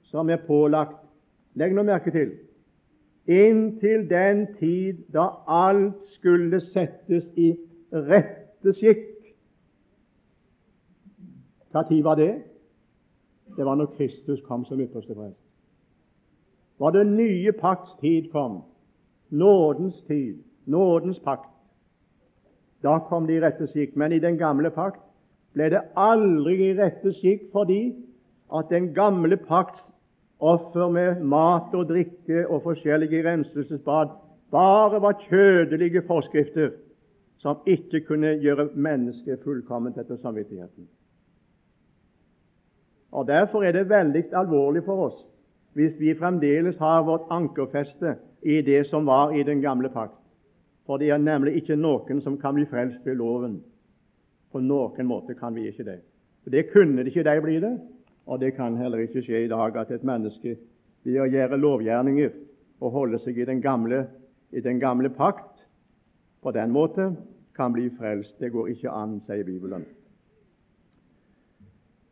som 0.09 0.31
er 0.31 0.41
pålagt 0.47 1.05
Legg 1.59 1.75
nå 1.75 1.83
merke 1.83 2.13
til 2.15 2.37
inntil 3.29 4.05
den 4.09 4.45
tid 4.57 5.03
da 5.13 5.27
alt 5.51 5.97
skulle 6.15 6.61
settes 6.65 7.27
i 7.37 7.51
rette 7.93 8.73
skikk. 8.79 9.05
Tid 11.89 12.03
var 12.03 12.17
det? 12.19 12.31
Det 13.57 13.65
var 13.67 13.75
når 13.75 13.95
Kristus 13.97 14.41
kom 14.47 14.65
som 14.65 14.81
ypperste 14.81 15.15
prest. 15.15 15.41
Var 16.79 16.91
det 16.91 17.07
nye 17.07 17.53
pakts 17.53 17.95
tid 18.01 18.31
kom, 18.33 18.63
nådens 19.31 20.03
tid, 20.07 20.43
nådens 20.67 21.19
pakt. 21.19 21.51
Da 22.83 22.99
kom 23.09 23.27
det 23.27 23.35
i 23.35 23.41
rette 23.43 23.67
skikk. 23.67 23.97
Men 23.97 24.13
i 24.13 24.23
den 24.23 24.39
gamle 24.39 24.71
pakt 24.71 25.01
ble 25.57 25.71
det 25.73 25.83
aldri 25.99 26.59
i 26.69 26.75
rette 26.79 27.13
skikk 27.19 27.49
fordi 27.53 27.97
at 28.55 28.71
den 28.71 28.93
gamle 28.95 29.37
pakts 29.37 29.83
offer 30.39 30.89
med 30.89 31.23
mat 31.23 31.75
og 31.75 31.89
drikke 31.89 32.47
og 32.47 32.63
forskjellige 32.63 33.25
renselsesbad 33.27 34.15
bare 34.51 35.01
var 35.03 35.19
kjødelige 35.29 36.03
forskrifter 36.07 36.71
som 37.39 37.59
ikke 37.67 38.01
kunne 38.07 38.37
gjøre 38.43 38.69
mennesket 38.75 39.43
fullkomment 39.45 39.99
etter 39.99 40.17
samvittigheten. 40.23 40.87
Og 43.13 43.27
Derfor 43.27 43.63
er 43.63 43.73
det 43.73 43.89
veldig 43.89 44.25
alvorlig 44.33 44.85
for 44.85 45.09
oss 45.09 45.25
hvis 45.79 45.95
vi 46.01 46.15
fremdeles 46.19 46.79
har 46.81 47.05
vårt 47.07 47.29
ankerfeste 47.31 48.17
i 48.43 48.61
det 48.67 48.87
som 48.89 49.07
var 49.07 49.31
i 49.31 49.45
den 49.47 49.61
gamle 49.63 49.89
pakt. 49.89 50.17
For 50.87 50.99
det 50.99 51.11
er 51.13 51.21
nemlig 51.23 51.55
ikke 51.61 51.77
noen 51.77 52.23
som 52.25 52.39
kan 52.41 52.57
bli 52.57 52.65
frelst 52.67 53.05
ved 53.07 53.15
loven. 53.21 53.61
På 54.53 54.59
noen 54.65 55.07
måte 55.07 55.37
kan 55.39 55.55
vi 55.55 55.69
ikke 55.69 55.85
det. 55.85 56.01
For 56.43 56.51
Det 56.51 56.71
kunne 56.73 57.05
det 57.05 57.13
ikke 57.13 57.25
de 57.31 57.41
bli 57.45 57.61
det, 57.61 57.75
og 58.27 58.41
det 58.41 58.55
kan 58.57 58.77
heller 58.77 58.99
ikke 58.99 59.23
skje 59.23 59.45
i 59.45 59.49
dag 59.49 59.77
at 59.77 59.91
et 59.91 60.05
menneske 60.05 60.57
ved 61.05 61.21
å 61.21 61.29
gjøre 61.29 61.61
lovgjerninger 61.61 62.33
og 62.81 62.93
holde 62.93 63.21
seg 63.23 63.39
i 63.39 63.45
den 63.45 63.61
gamle, 63.63 64.07
i 64.51 64.61
den 64.61 64.81
gamle 64.81 65.11
pakt 65.11 65.63
på 66.43 66.51
den 66.51 66.73
måte 66.73 67.13
kan 67.55 67.73
bli 67.73 67.91
frelst. 67.99 68.35
Det 68.41 68.53
går 68.53 68.75
ikke 68.75 68.91
an, 68.91 69.21
sier 69.27 69.45
Bibelen. 69.45 69.85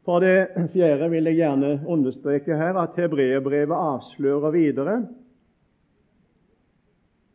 For 0.06 0.22
det 0.22 0.70
fjerde 0.72 1.08
vil 1.10 1.26
jeg 1.26 1.40
gjerne 1.40 1.80
understreke 1.86 2.56
her 2.56 2.78
at 2.78 2.94
hebreerbrevet 2.96 3.74
avslører 3.74 4.54
videre. 4.54 5.00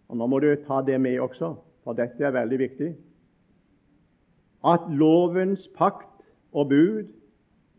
Og 0.10 0.18
Nå 0.18 0.28
må 0.28 0.40
du 0.40 0.54
ta 0.68 0.80
det 0.88 1.00
med 1.02 1.20
også, 1.20 1.54
for 1.84 2.00
dette 2.00 2.24
er 2.24 2.32
veldig 2.36 2.60
viktig. 2.60 2.90
At 4.64 4.88
lovens 4.90 5.68
pakt 5.76 6.24
og 6.54 6.70
bud 6.70 7.12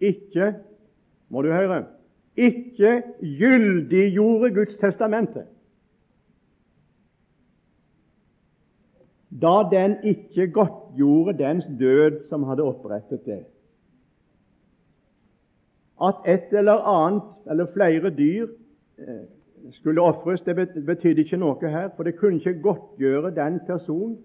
ikke 0.00 0.54
må 1.32 1.42
du 1.42 1.52
høre 1.52 1.84
ikke 2.36 3.02
gyldiggjorde 3.20 4.54
Guds 4.54 4.76
testamente. 4.80 5.44
Da 9.42 9.62
den 9.72 9.96
ikke 10.04 10.50
godtgjorde 10.52 11.38
dens 11.38 11.64
død 11.80 12.28
som 12.28 12.42
hadde 12.42 12.62
opprettet 12.62 13.24
det 13.24 13.44
at 16.02 16.26
et 16.26 16.58
eller 16.58 16.82
annet 16.88 17.22
eller 17.50 17.66
flere 17.74 18.10
dyr 18.10 18.46
eh, 18.98 19.22
skulle 19.70 20.00
ofres, 20.00 20.40
det 20.42 20.56
betydde 20.86 21.22
ikke 21.22 21.38
noe 21.38 21.70
her, 21.70 21.90
for 21.96 22.02
det 22.02 22.16
kunne 22.18 22.40
ikke 22.40 22.62
godtgjøre 22.62 23.34
den 23.34 23.60
person 23.66 24.16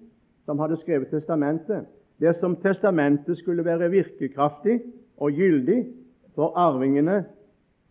som 0.45 0.59
hadde 0.59 0.79
skrevet 0.81 1.11
testamentet. 1.13 1.85
Dersom 2.19 2.55
testamentet 2.63 3.37
skulle 3.37 3.65
være 3.65 3.91
virkekraftig 3.91 4.79
og 5.17 5.31
gyldig 5.31 5.85
for 6.35 6.57
arvingene, 6.57 7.25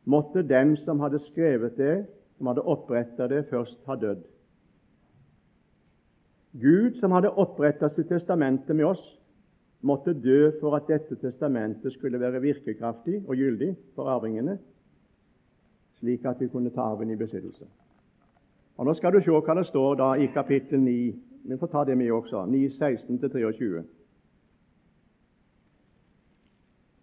måtte 0.04 0.42
den 0.42 0.76
som 0.76 1.00
hadde 1.00 1.18
skrevet 1.18 1.76
det, 1.76 2.06
som 2.38 2.46
hadde 2.46 2.62
opprettet 2.62 3.30
det, 3.30 3.44
først 3.50 3.78
ha 3.86 3.94
dødd. 3.94 4.24
Gud, 6.60 6.98
som 7.00 7.12
hadde 7.12 7.30
opprettet 7.30 7.94
sitt 7.94 8.08
testamente 8.08 8.74
med 8.74 8.86
oss, 8.88 9.02
måtte 9.80 10.14
dø 10.14 10.50
for 10.60 10.76
at 10.76 10.88
dette 10.88 11.16
testamentet 11.20 11.92
skulle 11.92 12.20
være 12.20 12.40
virkekraftig 12.40 13.22
og 13.26 13.36
gyldig 13.36 13.76
for 13.94 14.08
arvingene, 14.08 14.58
slik 15.98 16.24
at 16.24 16.40
vi 16.40 16.48
kunne 16.48 16.70
ta 16.70 16.80
arven 16.80 17.10
i 17.10 17.16
besittelse. 17.16 17.66
Og 18.76 18.86
Nå 18.86 18.94
skal 18.94 19.12
du 19.12 19.20
se 19.24 19.32
hva 19.32 19.54
det 19.56 19.66
står 19.66 19.94
da 19.96 20.08
i 20.20 20.26
kapittel 20.34 20.80
9. 20.80 20.96
Vi 21.48 21.56
får 21.58 21.66
ta 21.72 21.84
det 21.84 21.96
med 21.98 22.10
også. 22.12 22.44
9, 22.46 22.66
16-23. 22.68 23.84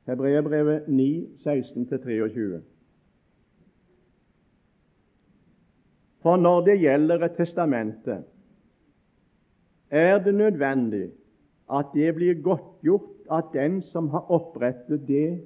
Hebreerbrevet 0.05 0.87
9, 0.87 1.27
16-23. 1.45 2.61
For 6.21 6.37
når 6.37 6.61
det 6.61 6.79
gjelder 6.79 7.25
et 7.25 7.35
testamente, 7.37 8.23
er 9.89 10.23
det 10.23 10.35
nødvendig 10.35 11.11
at 11.71 11.93
det 11.93 12.15
blir 12.15 12.41
godtgjort 12.43 13.27
at 13.31 13.53
den 13.53 13.81
som 13.81 14.09
har 14.09 14.31
opprettet 14.31 15.07
det, 15.07 15.41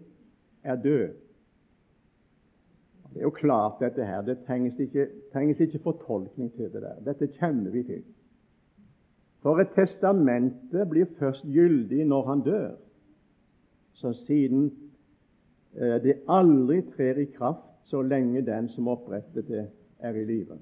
er 0.64 0.76
død. 0.76 1.14
Det 3.14 3.22
er 3.22 3.24
jo 3.24 3.30
klart, 3.30 3.80
dette 3.80 4.06
her. 4.06 4.22
Det 4.22 4.38
trengs 4.48 4.80
ikke, 4.80 5.08
trengs 5.34 5.60
ikke 5.60 5.80
fortolkning 5.80 6.52
til 6.56 6.72
det 6.74 6.82
der. 6.82 7.00
Dette 7.06 7.30
kjenner 7.40 7.72
vi 7.72 7.84
til. 7.84 8.04
For 9.42 9.62
et 9.62 9.72
testamente 9.76 10.86
blir 10.90 11.08
først 11.20 11.46
gyldig 11.46 12.06
når 12.06 12.28
han 12.28 12.42
dør. 12.44 12.72
Så 13.94 14.14
siden 14.26 14.72
eh, 15.78 15.98
det 16.04 16.20
aldri 16.30 16.82
trer 16.98 17.22
i 17.22 17.30
kraft 17.38 17.64
så 17.88 18.02
lenge 18.02 18.42
den 18.46 18.70
som 18.70 18.88
opprettet 18.88 19.48
det, 19.48 19.68
er 20.00 20.14
i 20.14 20.26
live. 20.26 20.58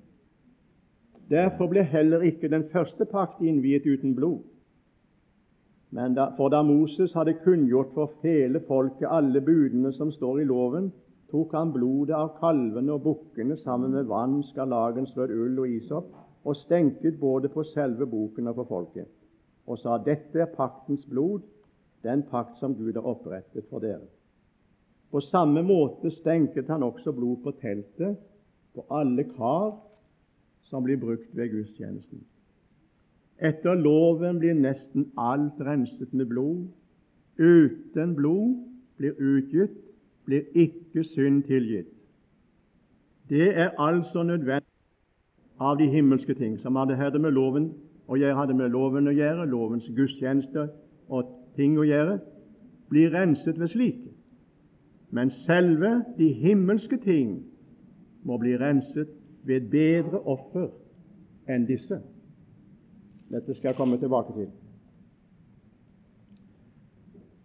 Derfor 1.30 1.68
ble 1.68 1.84
heller 1.84 2.22
ikke 2.22 2.48
den 2.48 2.70
første 2.72 3.06
pakt 3.06 3.41
innviet 3.41 3.88
uten 3.89 4.13
blod. 4.15 4.44
Men 5.96 6.16
da, 6.18 6.28
for 6.36 6.52
da 6.52 6.60
Moses 6.64 7.14
hadde 7.16 7.38
kunngjort 7.46 7.94
for 7.96 8.18
hele 8.24 8.60
folket 8.68 9.08
alle 9.08 9.40
budene 9.42 9.94
som 9.96 10.12
står 10.12 10.42
i 10.42 10.48
loven, 10.50 10.90
tok 11.32 11.54
han 11.56 11.72
blodet 11.72 12.18
av 12.18 12.34
kalvene 12.40 12.98
og 12.98 13.06
bukkene 13.06 13.56
sammen 13.62 13.96
med 13.96 14.10
vann, 14.12 14.42
skarlagenslød, 14.52 15.32
ull 15.32 15.62
og 15.64 15.78
isopp, 15.78 16.12
og 16.46 16.60
stenket 16.66 17.16
både 17.20 17.50
på 17.50 17.64
selve 17.72 18.06
boken 18.12 18.52
og 18.52 18.60
på 18.60 18.68
folket, 18.74 19.08
og 19.66 19.80
sa 19.82 19.96
dette 20.04 20.44
er 20.44 20.52
paktens 20.58 21.08
blod, 21.10 21.48
den 22.04 22.22
pakt 22.30 22.60
som 22.60 22.76
Gud 22.78 23.00
har 23.00 23.08
opprettet 23.16 23.66
for 23.72 23.82
dere. 23.82 24.04
På 25.12 25.24
samme 25.24 25.64
måte 25.64 26.12
stenket 26.20 26.68
han 26.70 26.84
også 26.84 27.16
blod 27.16 27.40
på 27.44 27.56
teltet, 27.64 28.20
på 28.76 28.84
alle 28.92 29.24
kar 29.32 29.78
som 30.68 30.84
blir 30.84 31.00
brukt 31.00 31.32
ved 31.34 31.54
gudstjenesten. 31.56 32.20
Etter 33.39 33.76
loven 33.76 34.39
blir 34.39 34.54
nesten 34.54 35.12
alt 35.17 35.60
renset 35.60 36.13
med 36.13 36.26
blod. 36.26 36.67
Uten 37.38 38.15
blod 38.15 38.56
blir 38.98 39.17
utgitt, 39.19 39.76
blir 40.26 40.41
ikke 40.56 41.04
synd 41.04 41.43
tilgitt. 41.43 41.91
Det 43.30 43.58
er 43.58 43.76
altså 43.82 44.24
nødvendig 44.24 44.71
av 45.60 45.78
de 45.78 45.88
himmelske 45.89 46.34
ting, 46.34 46.60
som 46.60 46.76
hadde, 46.76 46.95
hadde 46.95 47.19
med 47.19 47.32
loven 47.32 47.74
og 48.08 48.19
jeg 48.19 48.36
hadde 48.36 48.54
med 48.54 48.69
loven 48.69 49.08
å 49.08 49.13
gjøre, 49.15 49.48
lovens 49.50 49.88
gudstjenester 49.98 50.69
og 51.10 51.32
ting 51.58 51.78
å 51.80 51.86
gjøre, 51.88 52.19
blir 52.89 53.10
renset 53.13 53.60
ved 53.60 53.71
slike. 53.74 54.12
Men 55.10 55.32
selve 55.45 56.04
de 56.17 56.32
himmelske 56.38 57.00
ting 57.02 57.39
må 58.24 58.38
bli 58.38 58.56
renset 58.62 59.10
ved 59.45 59.69
bedre 59.71 60.21
offer 60.21 60.69
enn 61.50 61.65
disse. 61.69 62.02
Dette 63.32 63.54
skal 63.54 63.70
jeg 63.70 63.76
komme 63.76 63.98
tilbake 63.98 64.34
til. 64.34 64.50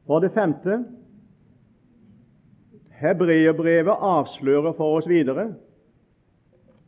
For 0.07 0.19
det 0.19 0.33
femte 0.35 0.85
Hebreerbrevet 3.01 3.97
avslører 4.01 4.73
for 4.77 4.99
oss 4.99 5.09
videre 5.09 5.55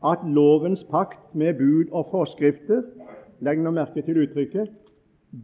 at 0.04 0.18
lovens 0.26 0.82
pakt 0.90 1.34
med 1.34 1.54
bud 1.54 1.92
og 1.92 2.08
forskrifter 2.10 2.82
legg 3.40 3.62
nå 3.62 3.70
merke 3.70 4.02
til 4.02 4.18
uttrykket 4.24 4.74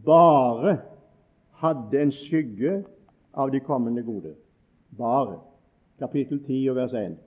bare 0.05 0.77
hadde 1.63 2.01
en 2.01 2.11
skygge 2.11 2.83
av 3.33 3.51
de 3.51 3.59
kommende 3.59 4.03
gode. 4.03 4.35
Bare. 4.97 5.39
Kapittel 5.99 6.39
10 6.45 6.69
og 6.69 6.75
vers 6.75 6.93
1. 6.93 7.17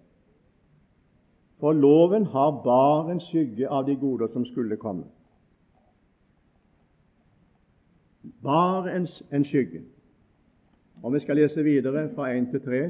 For 1.60 1.72
loven 1.72 2.24
har 2.26 2.62
bare 2.64 3.12
en 3.12 3.20
skygge 3.20 3.68
av 3.68 3.86
de 3.86 3.96
goder 3.96 4.30
som 4.32 4.46
skulle 4.46 4.76
komme. 4.76 5.04
Bare 8.42 8.96
en, 8.96 9.08
en 9.32 9.44
skygge. 9.44 9.82
Og 11.02 11.12
Vi 11.14 11.20
skal 11.20 11.36
lese 11.36 11.62
videre 11.62 12.08
fra 12.14 12.30
1 12.30 12.48
til 12.50 12.60
3. 12.60 12.82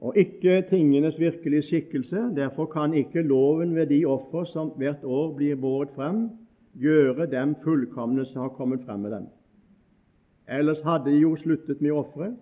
Og 0.00 0.16
ikke 0.16 0.64
tingenes 0.70 1.18
virkelige 1.18 1.62
skikkelse. 1.62 2.16
Derfor 2.36 2.66
kan 2.66 2.94
ikke 2.94 3.22
loven 3.22 3.74
ved 3.74 3.86
de 3.86 4.04
offer 4.04 4.44
som 4.44 4.68
hvert 4.76 5.04
år 5.04 5.36
blir 5.36 5.56
båret 5.56 5.88
frem, 5.94 6.28
gjøre 6.74 7.30
dem 7.30 7.54
fullkomne 7.64 8.24
som 8.24 8.42
har 8.42 8.48
kommet 8.48 8.80
frem 8.86 9.00
med 9.00 9.10
dem. 9.10 9.26
Ellers 10.48 10.82
hadde 10.84 11.10
de 11.10 11.16
jo 11.16 11.36
sluttet 11.36 11.80
med 11.80 11.90
å 11.90 12.02
ofre. 12.04 12.34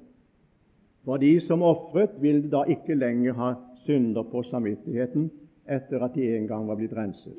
For 1.05 1.21
de 1.21 1.41
som 1.47 1.63
ofret, 1.63 2.17
ville 2.21 2.51
da 2.51 2.65
ikke 2.69 2.97
lenger 2.97 3.37
ha 3.37 3.55
synder 3.85 4.23
på 4.23 4.43
samvittigheten 4.49 5.31
etter 5.69 6.03
at 6.05 6.17
de 6.17 6.27
en 6.37 6.49
gang 6.49 6.69
var 6.69 6.77
blitt 6.81 6.97
renset. 6.97 7.37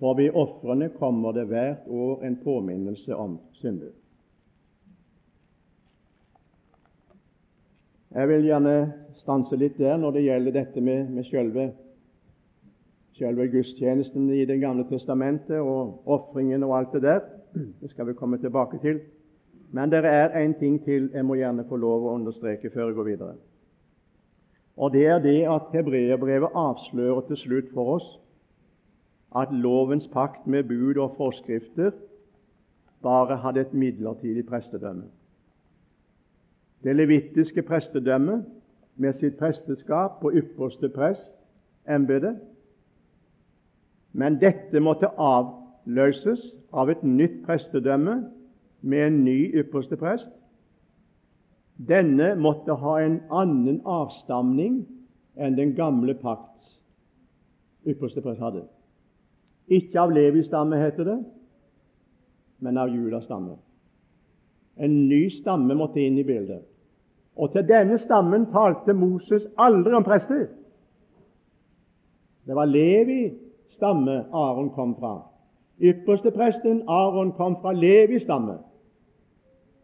For 0.00 0.16
ved 0.16 0.30
ofrene 0.34 0.88
kommer 0.96 1.32
det 1.36 1.46
hvert 1.50 1.88
år 1.88 2.22
en 2.24 2.36
påminnelse 2.44 3.16
om 3.16 3.38
synder. 3.52 3.92
Jeg 8.14 8.28
vil 8.28 8.46
gjerne 8.48 8.92
stanse 9.20 9.56
litt 9.60 9.76
der 9.78 10.00
når 10.00 10.16
det 10.16 10.22
gjelder 10.24 10.56
dette 10.56 10.80
med, 10.82 11.10
med 11.14 11.28
selve, 11.28 11.66
selve 13.18 13.46
gudstjenesten 13.52 14.30
i 14.34 14.46
Det 14.48 14.56
gamle 14.60 14.86
testamentet 14.88 15.60
og 15.60 16.08
ofringen 16.08 16.64
og 16.64 16.78
alt 16.78 16.96
det 16.96 17.02
der. 17.02 17.20
Det 17.54 17.90
skal 17.90 18.08
vi 18.08 18.16
komme 18.18 18.38
tilbake 18.38 18.80
til. 18.82 19.02
Men 19.70 19.90
det 19.90 20.00
er 20.04 20.34
en 20.40 20.54
ting 20.54 20.80
til 20.84 21.10
jeg 21.14 21.24
må 21.24 21.36
gjerne 21.38 21.68
få 21.68 21.76
lov 21.76 22.08
å 22.08 22.16
understreke 22.16 22.70
før 22.70 22.88
jeg 22.88 22.96
går 22.96 23.08
videre. 23.12 23.36
Og 24.76 24.92
Det 24.92 25.06
er 25.06 25.18
det 25.22 25.44
at 25.46 25.70
hebreerbrevet 25.72 26.56
avslører 26.56 27.20
til 27.28 27.36
slutt 27.36 27.70
for 27.74 27.94
oss 27.98 28.10
at 29.36 29.52
lovens 29.52 30.08
pakt 30.12 30.46
med 30.46 30.64
bud 30.68 30.96
og 30.96 31.14
forskrifter 31.16 31.90
bare 33.02 33.36
hadde 33.36 33.60
et 33.60 33.74
midlertidig 33.74 34.46
prestedømme. 34.46 35.04
Det 36.84 36.96
levittiske 36.96 37.62
prestedømmet 37.62 38.44
med 38.96 39.12
sitt 39.12 39.36
presteskap 39.38 40.24
og 40.24 40.32
ypperste 40.32 40.88
prest, 40.88 41.30
embetet. 41.88 42.36
Men 44.12 44.40
dette 44.40 44.80
måtte 44.80 45.12
avløses 45.16 46.42
av 46.72 46.90
et 46.90 47.02
nytt 47.04 47.40
prestedømme 47.46 48.16
med 48.80 49.06
en 49.06 49.24
ny 49.24 49.38
ypperste 49.62 49.96
prest. 49.96 50.28
Denne 51.88 52.34
måtte 52.36 52.74
ha 52.76 52.98
en 53.00 53.20
annen 53.30 53.80
avstamning 53.88 54.82
enn 55.40 55.56
den 55.56 55.72
gamle 55.76 56.14
pakts 56.14 56.76
ypperste 57.88 58.20
prest 58.20 58.40
hadde. 58.40 58.66
Ikke 59.70 60.00
av 60.00 60.10
Levis 60.10 60.48
stamme, 60.50 60.78
heter 60.80 61.06
det, 61.06 61.18
men 62.58 62.78
av 62.78 62.90
Judas 62.90 63.24
stamme. 63.24 63.56
En 64.76 64.96
ny 65.08 65.28
stamme 65.30 65.74
måtte 65.78 66.00
inn 66.02 66.18
i 66.18 66.26
bildet. 66.26 66.64
Og 67.36 67.52
til 67.52 67.66
denne 67.68 67.98
stammen 68.02 68.48
talte 68.52 68.92
Moses 68.96 69.46
aldri 69.58 69.94
om 69.94 70.04
prester. 70.04 70.48
Det 72.46 72.56
var 72.56 72.66
Levi 72.66 73.30
stamme 73.76 74.24
Aron 74.32 74.72
kom 74.74 74.96
fra. 74.98 75.20
Ypperste 75.80 76.32
presten 76.34 76.82
Aron 76.88 77.32
kom 77.32 77.56
fra 77.62 77.72
Levi 77.72 78.18
stamme. 78.20 78.58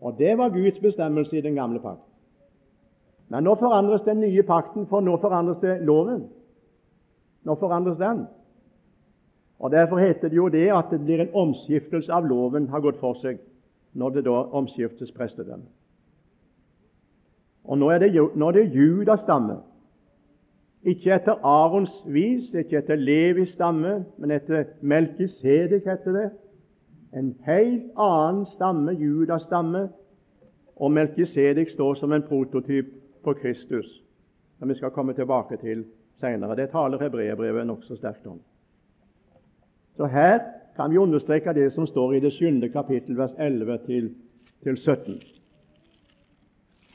Og 0.00 0.18
det 0.18 0.38
var 0.38 0.48
Guds 0.48 0.80
bestemmelse 0.80 1.38
i 1.38 1.40
den 1.40 1.54
gamle 1.54 1.80
pakt. 1.80 2.02
Men 3.28 3.44
nå 3.44 3.54
forandres 3.58 4.04
den 4.06 4.20
nye 4.20 4.42
pakten, 4.42 4.86
for 4.86 5.00
nå 5.00 5.16
forandres 5.20 5.58
det 5.62 5.80
loven. 5.82 6.26
Nå 7.44 7.54
forandres 7.54 7.98
den. 7.98 8.26
Og 9.58 9.70
Derfor 9.70 9.98
heter 9.98 10.28
det 10.28 10.36
jo 10.36 10.48
det 10.48 10.68
at 10.72 10.90
det 10.90 11.00
blir 11.04 11.20
en 11.20 11.34
omskiftelse 11.34 12.12
av 12.12 12.26
loven 12.28 12.68
har 12.68 12.80
gått 12.80 13.00
for 13.00 13.16
seg 13.22 13.38
når 13.96 14.10
det 14.10 14.24
da 14.26 14.42
omskiftes 14.52 15.12
prestedømme. 15.16 15.64
Og 17.64 17.78
nå 17.78 17.88
er 17.90 17.98
det, 17.98 18.12
det 18.54 18.74
Judas 18.74 19.20
stamme. 19.20 19.56
Ikke 20.86 21.14
etter 21.16 21.40
Arons 21.42 21.90
vis, 22.06 22.52
ikke 22.54 22.78
etter 22.78 23.00
Levis 23.00 23.54
stamme, 23.56 24.04
men 24.18 24.30
etter 24.30 24.68
Melkisedek, 24.80 25.86
heter 25.88 26.12
det. 26.12 26.26
En 27.16 27.32
helt 27.46 27.88
annen 27.96 28.44
stamme, 28.46 28.92
Judas 28.92 29.42
stamme, 29.48 29.88
og 30.76 30.92
Melkisedek 30.92 31.72
står 31.72 31.94
som 31.94 32.12
en 32.12 32.22
prototyp 32.22 32.92
på 33.24 33.32
Kristus, 33.40 33.88
som 34.58 34.68
vi 34.68 34.76
skal 34.78 34.90
komme 34.90 35.16
tilbake 35.16 35.56
til 35.56 35.84
senere. 36.20 36.56
Det 36.56 36.70
taler 36.70 37.02
hebreerbrevet 37.02 37.66
nokså 37.66 37.96
sterkt 37.96 38.26
om. 38.26 38.38
Så 39.96 40.06
her 40.06 40.40
kan 40.76 40.90
vi 40.90 40.98
understreke 40.98 41.52
det 41.52 41.72
som 41.72 41.86
står 41.86 42.14
i 42.14 42.20
det 42.20 42.32
7. 42.32 42.68
kapittel, 42.72 43.16
vers 43.16 43.30
11 43.38 43.78
til, 43.86 44.14
til 44.62 44.76
17. 44.76 45.22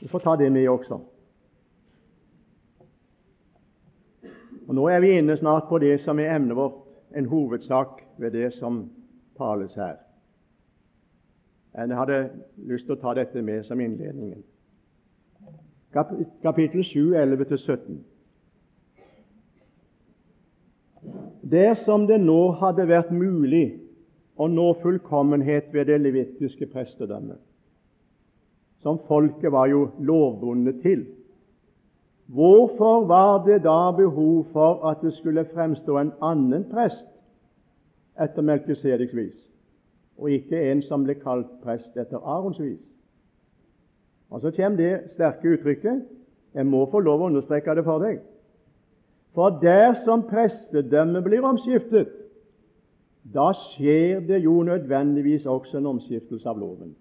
Vi 0.00 0.08
får 0.08 0.18
ta 0.18 0.36
det 0.36 0.52
med 0.52 0.68
også. 0.68 1.00
Og 4.68 4.74
Nå 4.74 4.86
er 4.88 5.00
vi 5.00 5.18
inne 5.18 5.36
snart 5.36 5.68
på 5.68 5.78
det 5.78 6.00
som 6.00 6.18
er 6.18 6.36
emnet 6.36 6.56
vårt, 6.56 6.78
en 7.16 7.26
hovedsak 7.26 7.88
ved 8.18 8.30
det 8.30 8.52
som 8.54 8.90
tales 9.38 9.74
her. 9.74 9.96
Jeg 11.74 11.96
hadde 11.96 12.30
lyst 12.56 12.84
til 12.84 12.94
å 12.94 13.00
ta 13.00 13.14
dette 13.14 13.42
med 13.42 13.64
som 13.64 13.80
innledningen. 13.80 14.42
Kapittel 16.42 16.84
7, 16.84 17.14
11-17. 17.16 17.98
Dersom 21.52 22.06
det 22.08 22.20
nå 22.20 22.54
hadde 22.62 22.86
vært 22.88 23.10
mulig 23.12 23.66
å 24.40 24.48
nå 24.48 24.70
fullkommenhet 24.80 25.68
ved 25.74 25.90
det 25.90 25.98
levittiske 26.00 26.66
prestedømmet, 26.72 27.40
som 28.80 29.00
folket 29.08 29.52
var 29.52 29.68
jo 29.68 29.90
lovbundet 30.00 30.80
til. 30.82 31.04
Hvorfor 32.32 33.04
var 33.06 33.44
det 33.44 33.60
da 33.66 33.92
behov 33.96 34.46
for 34.52 34.80
at 34.88 35.02
det 35.04 35.12
skulle 35.18 35.44
fremstå 35.52 35.98
en 36.00 36.14
annen 36.24 36.64
prest 36.70 37.04
etter 38.16 38.42
Melkisedeks 38.46 39.12
vis, 39.16 39.36
og 40.16 40.32
ikke 40.32 40.60
en 40.70 40.80
som 40.88 41.04
ble 41.04 41.18
kalt 41.20 41.50
prest 41.62 41.96
etter 42.00 42.24
Arons 42.24 42.60
vis? 42.62 42.80
Og 44.32 44.40
så 44.40 44.54
kommer 44.56 44.80
det 44.80 45.12
sterke 45.12 45.52
uttrykket 45.58 46.08
Jeg 46.54 46.66
må 46.68 46.86
få 46.92 47.00
lov 47.00 47.22
å 47.22 47.26
understreke 47.30 47.74
det 47.76 47.84
for 47.84 48.00
deg. 48.04 48.18
For 49.34 49.50
dersom 49.62 50.26
prestedømmet 50.28 51.24
blir 51.24 51.44
omskiftet, 51.48 52.08
da 53.34 53.52
skjer 53.56 54.20
det 54.26 54.42
jo 54.44 54.62
nødvendigvis 54.62 55.46
også 55.46 55.78
en 55.78 55.86
omskiftelse 55.86 56.48
av 56.48 56.58
loven. 56.58 56.96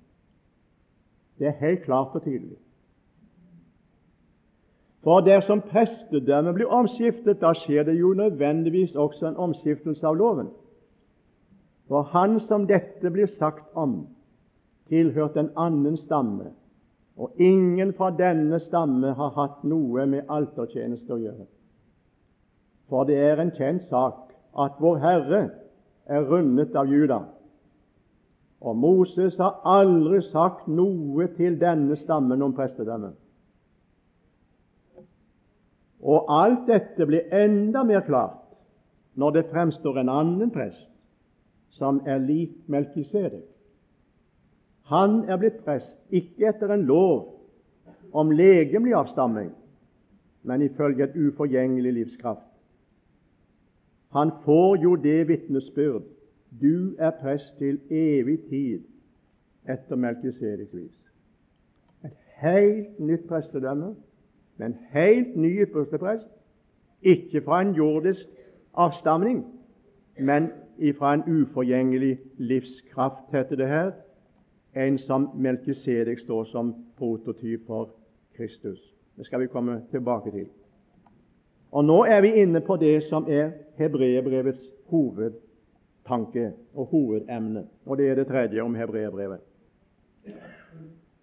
Det 1.39 1.47
er 1.47 1.59
helt 1.59 1.83
klart 1.83 2.15
og 2.15 2.23
tydelig. 2.23 2.57
For 5.03 5.19
dersom 5.25 5.63
prestedømmet 5.65 6.55
blir 6.55 6.69
omskiftet, 6.69 7.41
da 7.41 7.53
skjer 7.57 7.83
det 7.83 7.97
jo 7.99 8.13
nødvendigvis 8.13 8.95
også 8.95 9.27
en 9.27 9.37
omskiftelse 9.37 10.07
av 10.07 10.15
loven. 10.15 10.51
For 11.87 12.01
han 12.13 12.39
som 12.39 12.67
dette 12.69 13.09
blir 13.11 13.27
sagt 13.39 13.65
om, 13.75 14.05
tilhørte 14.87 15.39
en 15.39 15.49
annen 15.57 15.97
stamme, 15.97 16.53
og 17.17 17.33
ingen 17.39 17.93
fra 17.93 18.11
denne 18.15 18.59
stamme 18.59 19.11
har 19.17 19.33
hatt 19.35 19.65
noe 19.67 20.05
med 20.05 20.29
altertjeneste 20.29 21.13
å 21.13 21.19
gjøre. 21.19 21.47
For 22.91 23.07
det 23.07 23.15
er 23.23 23.39
en 23.39 23.53
kjent 23.55 23.85
sak 23.87 24.33
at 24.59 24.79
Vår 24.83 24.97
Herre 24.99 25.45
er 26.11 26.25
rundet 26.27 26.75
av 26.75 26.89
Juda. 26.91 27.21
Og 28.61 28.75
Moses 28.77 29.37
har 29.39 29.61
aldri 29.65 30.19
sagt 30.27 30.67
noe 30.67 31.29
til 31.37 31.55
denne 31.61 31.95
stammen 32.03 32.43
om 32.43 32.51
prestedømmet. 32.53 33.15
Og 36.01 36.27
alt 36.33 36.67
dette 36.67 37.07
blir 37.07 37.31
enda 37.31 37.85
mer 37.87 38.03
klart 38.03 38.37
når 39.15 39.37
det 39.37 39.47
fremstår 39.53 40.01
en 40.01 40.11
annen 40.11 40.51
prest 40.51 40.89
som 41.79 42.03
er 42.05 42.19
lik 42.19 42.57
Melkisedek. 42.67 43.47
Han 44.91 45.21
er 45.31 45.39
blitt 45.39 45.63
prest 45.63 45.95
ikke 46.11 46.51
etter 46.51 46.73
en 46.75 46.83
lov 46.89 47.37
om 48.11 48.35
legemlig 48.35 48.97
avstamming, 48.97 49.53
men 50.43 50.67
ifølge 50.67 51.07
et 51.07 51.15
uforgjengelig 51.15 51.93
livskraft. 52.01 52.50
Han 54.11 54.31
får 54.45 54.75
jo 54.83 54.95
det 54.95 55.27
vitnesbyrd 55.27 56.03
du 56.61 56.95
er 56.99 57.11
prest 57.21 57.57
til 57.57 57.79
evig 57.89 58.39
tid 58.49 58.83
etter 59.69 59.95
Melkisedeks 59.95 60.75
vis. 60.75 60.97
Et 62.05 62.17
helt 62.41 62.99
nytt 62.99 63.27
prestedømme 63.27 63.95
med 64.57 64.67
en 64.67 64.77
helt 64.91 65.35
ny 65.35 65.61
ypperste 65.63 65.97
prest, 65.97 66.27
ikke 67.01 67.41
fra 67.41 67.61
en 67.61 67.73
jordisk 67.73 68.27
avstamning, 68.73 69.45
men 70.19 70.49
fra 70.97 71.13
en 71.13 71.23
uforgjengelig 71.41 72.19
livskraft, 72.37 73.31
heter 73.31 73.55
det 73.55 73.67
her, 73.67 73.91
en 74.75 74.97
som 74.97 75.29
Melkisedek 75.35 76.19
står 76.19 76.43
som 76.43 76.75
prototyp 76.97 77.67
for 77.67 77.89
Kristus. 78.35 78.79
Det 79.17 79.25
skal 79.25 79.39
vi 79.39 79.47
komme 79.47 79.81
tilbake 79.91 80.31
til. 80.31 80.47
Og 81.71 81.85
Nå 81.85 82.03
er 82.03 82.21
vi 82.21 82.33
inne 82.41 82.61
på 82.61 82.75
det 82.75 83.03
som 83.07 83.25
er 83.29 83.51
hebreerbrevets 83.79 84.63
hovedtanke 84.91 86.51
og 86.75 86.85
hovedemne, 86.85 87.65
og 87.85 87.97
det 87.97 88.09
er 88.09 88.15
det 88.15 88.27
tredje 88.27 88.61
om 88.61 88.75
hebreerbrevet. 88.75 89.39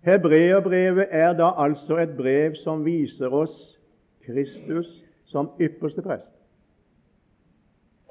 Hebreerbrevet 0.01 1.07
er 1.11 1.33
da 1.37 1.51
altså 1.57 1.99
et 1.99 2.17
brev 2.17 2.55
som 2.65 2.85
viser 2.85 3.29
oss 3.29 3.79
Kristus 4.25 4.89
som 5.29 5.51
ypperste 5.61 6.03
prest, 6.03 6.33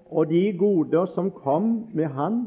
og 0.06 0.30
de 0.30 0.54
goder 0.58 1.06
som 1.16 1.32
kom 1.32 1.90
med 1.94 2.06
Han. 2.06 2.42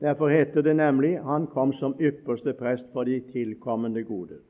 Derfor 0.00 0.28
heter 0.28 0.62
det 0.62 0.76
nemlig 0.76 1.22
han 1.22 1.46
kom 1.46 1.72
som 1.72 1.94
ypperste 2.00 2.52
prest 2.52 2.84
for 2.92 3.04
de 3.04 3.20
tilkommende 3.32 4.04
goder. 4.04 4.42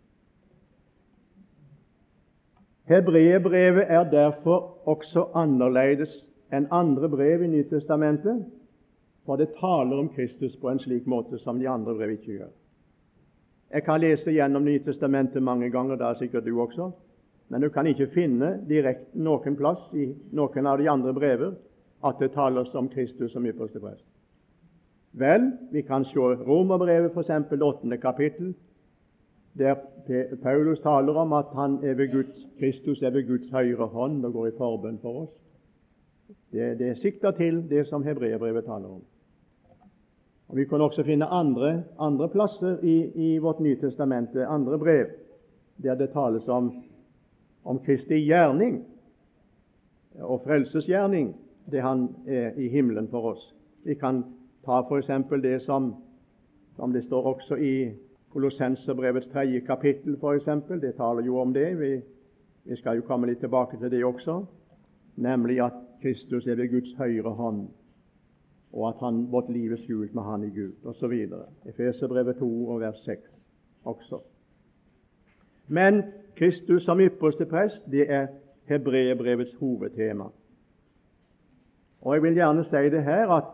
Hebreerbrevet 2.87 3.85
er 3.89 4.05
derfor 4.11 4.89
også 4.89 5.25
annerledes 5.35 6.13
enn 6.55 6.69
andre 6.71 7.09
brev 7.11 7.43
i 7.43 7.49
Nytestamentet, 7.51 8.45
for 9.27 9.41
det 9.41 9.57
taler 9.59 9.99
om 9.99 10.09
Kristus 10.15 10.55
på 10.61 10.71
en 10.71 10.79
slik 10.79 11.07
måte 11.11 11.41
som 11.43 11.59
de 11.59 11.67
andre 11.69 11.97
brev 11.99 12.13
ikke 12.15 12.37
gjør. 12.37 12.53
Jeg 13.75 13.83
kan 13.83 14.01
lese 14.01 14.31
gjennom 14.31 14.65
Nytestamentet 14.65 15.43
mange 15.43 15.71
ganger, 15.71 15.97
det 15.97 16.07
er 16.07 16.21
sikkert 16.21 16.47
du 16.47 16.61
også, 16.63 16.91
men 17.49 17.63
du 17.63 17.69
kan 17.75 17.87
ikke 17.87 18.07
finne 18.15 18.53
direkte 18.69 19.19
noen 19.19 19.59
plass 19.59 19.83
i 19.95 20.13
noen 20.33 20.67
av 20.67 20.79
de 20.79 20.87
andre 20.91 21.15
brever 21.15 21.57
at 22.07 22.23
det 22.23 22.33
tales 22.39 22.75
om 22.75 22.89
Kristus 22.89 23.33
som 23.33 23.47
ypperste 23.47 23.83
prest. 23.83 24.07
Vel, 25.19 25.51
vi 25.73 25.83
kan 25.83 26.05
se 26.05 26.21
Romerbrevet, 26.47 27.11
f.eks. 27.11 27.51
det 27.51 27.63
åttende 27.63 27.99
kapittel, 27.99 28.55
der 29.59 29.75
Paulus 30.43 30.81
taler 30.81 31.13
om 31.13 31.33
at 31.33 31.47
han 31.55 31.79
er 31.85 31.95
ved 31.95 32.13
Guds, 32.13 32.47
Kristus 32.59 33.03
er 33.03 33.11
ved 33.11 33.27
Guds 33.27 33.51
høyre 33.51 33.87
hånd 33.87 34.25
og 34.25 34.33
går 34.33 34.47
i 34.47 34.57
forbønn 34.59 34.99
for 35.03 35.23
oss. 35.23 35.31
Det, 36.53 36.79
det 36.79 36.99
sikter 36.99 37.31
til 37.31 37.65
det 37.71 37.87
som 37.87 38.05
hebreerbrevet 38.05 38.65
taler 38.65 38.89
om. 38.89 39.03
Og 40.49 40.57
Vi 40.57 40.65
kan 40.65 40.81
også 40.81 41.03
finne 41.03 41.27
andre, 41.27 41.83
andre 41.99 42.29
plasser 42.29 42.79
i, 42.83 42.97
i 43.15 43.39
vårt 43.39 43.61
Nye 43.61 43.77
testamente, 43.81 44.47
andre 44.47 44.79
brev, 44.79 45.07
der 45.83 45.95
det 45.95 46.11
tales 46.11 46.49
om, 46.49 46.73
om 47.65 47.79
Kristi 47.79 48.15
gjerning 48.15 48.85
og 50.21 50.41
frelsesgjerning, 50.45 51.37
det 51.71 51.83
Han 51.83 52.09
er 52.27 52.51
i 52.57 52.69
himmelen 52.69 53.09
for 53.09 53.33
oss. 53.33 53.55
Vi 53.85 53.95
kan 53.95 54.25
ta 54.65 54.81
f.eks. 54.81 55.11
det 55.43 55.63
som, 55.63 55.95
som 56.77 56.93
det 56.93 57.05
står 57.05 57.23
også 57.23 57.57
i 57.57 57.91
Kolossenserbrevets 58.37 59.27
tredje 59.27 59.61
kapittel, 59.61 60.19
eksempel. 60.35 60.81
Det 60.81 60.95
taler 60.95 61.23
jo 61.25 61.39
om 61.41 61.53
det. 61.55 61.81
Vi, 61.81 62.01
vi, 62.65 62.77
skal 62.77 62.97
jo 62.97 63.03
komme 63.09 63.27
litt 63.27 63.41
tilbake 63.41 63.79
til 63.81 63.89
det 63.91 64.03
også, 64.05 64.43
nemlig 65.17 65.63
at 65.65 65.79
Kristus 66.03 66.47
er 66.47 66.59
ved 66.61 66.69
Guds 66.69 66.91
høyre 66.99 67.31
hånd, 67.33 67.63
og 68.73 68.89
at 68.89 69.01
han, 69.01 69.23
vårt 69.33 69.49
liv 69.49 69.73
er 69.73 69.81
skjult 69.81 70.13
med 70.15 70.23
Han 70.23 70.45
i 70.45 70.51
Gud, 70.53 70.75
osv. 70.85 71.15
Efeserbrevet 71.65 72.37
2 72.37 72.69
og 72.69 72.81
vers 72.81 72.99
6 73.07 73.23
også. 73.85 74.19
Men 75.69 76.03
Kristus 76.37 76.85
som 76.85 77.01
ypperste 77.01 77.47
prest, 77.47 77.81
det 77.91 78.05
er 78.13 78.27
hebreerbrevets 78.69 79.55
hovedtema. 79.55 80.29
Og 82.03 82.15
Jeg 82.15 82.23
vil 82.23 82.35
gjerne 82.35 82.65
si 82.65 82.85
det 82.93 83.03
her 83.05 83.33
at 83.33 83.49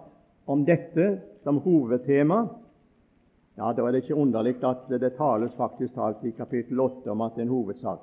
om 0.47 0.67
dette 0.67 1.21
som 1.45 1.63
hovedtema 1.63 2.43
ja, 3.57 3.73
Da 3.73 3.83
er 3.83 3.93
det 3.93 4.03
ikke 4.03 4.15
underlig 4.15 4.57
at 4.65 4.89
det 4.89 5.13
tales 5.17 5.55
faktisk 5.57 5.95
talt 5.95 6.25
i 6.25 6.31
kapittel 6.31 6.81
8 6.81 7.11
om 7.11 7.21
at 7.21 7.33
det 7.35 7.43
er 7.43 7.43
en 7.43 7.57
hovedsak. 7.57 7.99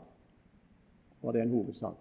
For 1.22 1.32
det 1.32 1.40
er 1.40 1.46
en 1.46 1.56
hovedsak. 1.56 1.96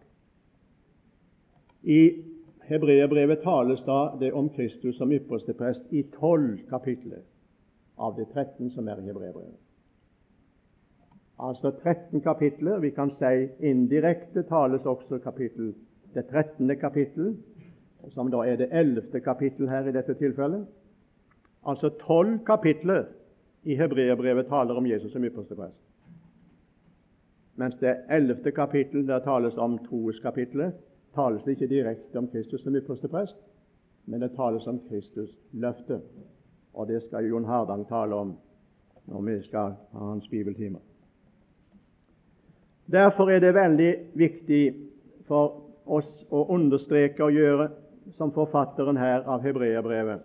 I 1.83 2.23
Hebreerbrevet 2.69 3.41
tales 3.43 3.81
da 3.87 4.11
det 4.21 4.33
om 4.33 4.49
Kristus 4.49 4.97
som 4.97 5.13
ypperste 5.13 5.55
prest 5.55 5.83
i 5.91 6.03
tolv 6.21 6.59
kapitler 6.69 7.23
av 7.99 8.17
de 8.17 8.27
13 8.35 8.71
som 8.71 8.89
er 8.89 9.01
i 9.01 9.07
Hebreerbrevet. 9.09 9.57
Altså 11.39 11.71
13 11.71 12.21
kapitler. 12.21 12.79
Vi 12.79 12.91
kan 12.91 13.11
si 13.11 13.49
indirekte 13.61 14.43
tales 14.43 14.87
også 14.87 15.19
kapittel, 15.19 15.75
det 16.15 16.27
13. 16.27 16.77
kapittel, 16.77 17.37
som 18.11 18.31
da 18.31 18.43
er 18.45 18.57
det 18.57 18.69
11. 18.73 19.21
kapittel 19.21 19.69
her 19.69 19.87
i 19.89 19.93
dette 19.93 20.15
tilfellet. 20.15 20.67
Altså 21.67 21.89
tolv 21.89 22.39
kapitler 22.47 23.05
i 23.63 23.75
Hebreerbrevet 23.77 24.47
taler 24.47 24.77
om 24.77 24.87
Jesus 24.87 25.13
som 25.13 25.25
ypperste 25.25 25.55
prest. 25.55 25.79
Mens 27.59 27.75
det 27.81 27.97
11. 28.11 28.51
kapittel 28.55 29.07
der 29.07 29.19
tales 29.19 29.57
om 29.57 29.79
troskapitlet, 29.79 30.75
tales 31.15 31.43
det 31.43 31.57
ikke 31.57 31.67
direkte 31.67 32.19
om 32.19 32.29
Kristus 32.29 32.63
som 32.63 32.77
ypperste 32.77 33.09
prest, 33.09 33.37
men 34.07 34.21
det 34.21 34.37
tales 34.37 34.67
om 34.67 34.79
Kristus 34.89 35.31
løfte. 35.53 36.01
Og 36.75 36.87
det 36.87 37.03
skal 37.03 37.27
Jon 37.27 37.45
Hardang 37.45 37.89
tale 37.89 38.15
om 38.15 38.37
når 39.07 39.21
vi 39.21 39.43
skal 39.43 39.75
ha 39.93 40.05
hans 40.13 40.29
bibeltimer. 40.29 40.81
Derfor 42.93 43.31
er 43.31 43.41
det 43.41 43.55
veldig 43.55 43.91
viktig 44.15 44.63
for 45.27 45.65
oss 45.85 46.09
å 46.31 46.45
understreke 46.55 47.25
og 47.25 47.35
gjøre 47.37 47.69
som 48.17 48.33
forfatteren 48.33 48.97
her 48.97 49.27
av 49.29 49.43
Hebreerbrevet. 49.45 50.23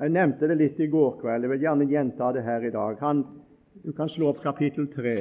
Jeg 0.00 0.12
nevnte 0.12 0.48
det 0.48 0.58
litt 0.60 0.80
i 0.80 0.90
går 0.92 1.18
kveld. 1.22 1.46
Jeg 1.46 1.50
vil 1.50 1.62
gjerne 1.64 1.88
gjenta 1.88 2.30
det 2.36 2.44
her 2.44 2.64
i 2.68 2.70
dag. 2.70 2.98
Han, 3.00 3.24
du 3.84 3.92
kan 3.96 4.10
slå 4.12 4.28
opp 4.32 4.42
kapittel 4.44 4.88
3. 4.92 5.16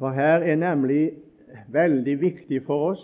For 0.00 0.16
her 0.16 0.46
er 0.48 0.56
nemlig 0.56 1.02
veldig 1.68 2.20
viktig 2.20 2.62
for 2.64 2.92
oss 2.94 3.02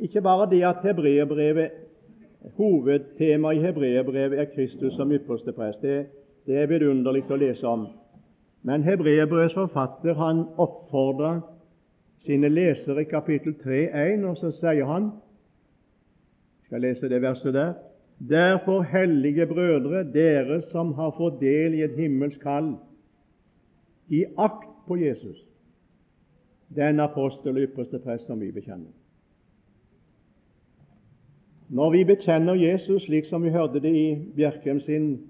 ikke 0.00 0.22
bare 0.24 0.46
det 0.48 0.62
at 0.64 0.80
hebreerbrevet 0.82 1.70
Hovedtemaet 2.56 3.58
i 3.58 3.60
hebreerbrevet 3.60 4.38
er 4.40 4.46
Kristus 4.54 4.94
som 4.96 5.12
ypperste 5.12 5.52
prest. 5.52 5.82
Det, 5.82 6.06
det 6.46 6.56
er 6.56 6.70
vidunderlig 6.70 7.26
å 7.28 7.36
lese 7.36 7.66
om. 7.68 7.82
Men 8.64 8.84
hebreerbrevets 8.84 9.58
forfatter 9.58 10.16
han 10.16 10.46
oppfordrer 10.56 11.42
sine 12.24 12.48
lesere 12.48 13.04
i 13.04 13.10
kapittel 13.10 13.58
3, 13.60 13.82
1, 14.14 14.24
og 14.24 14.40
så 14.40 14.54
sier 14.56 14.88
han 14.88 15.10
skal 16.70 16.84
lese 16.86 17.08
det 17.10 17.22
verset 17.22 17.54
der 17.54 17.72
Derfor, 18.28 18.82
hellige 18.82 19.46
brødre, 19.46 20.12
dere 20.12 20.62
som 20.62 20.92
har 20.92 21.14
fått 21.16 21.40
del 21.40 21.74
i 21.74 21.82
et 21.82 21.96
himmelsk 21.96 22.40
kall, 22.40 22.74
i 24.08 24.24
akt 24.38 24.68
på 24.86 24.98
Jesus, 25.00 25.38
den 26.76 27.00
apostel 27.00 27.56
og 27.56 27.64
ypperste 27.64 27.98
prest 27.98 28.26
som 28.28 28.40
vi 28.40 28.50
bekjenner. 28.52 28.92
Når 31.68 31.90
vi 31.90 32.04
bekjenner 32.04 32.54
Jesus, 32.54 33.02
slik 33.02 33.26
som 33.26 33.42
vi 33.42 33.50
hørte 33.50 33.80
det 33.80 33.94
i 33.96 34.14
Bjerkreim 34.36 34.80
sin, 34.80 35.20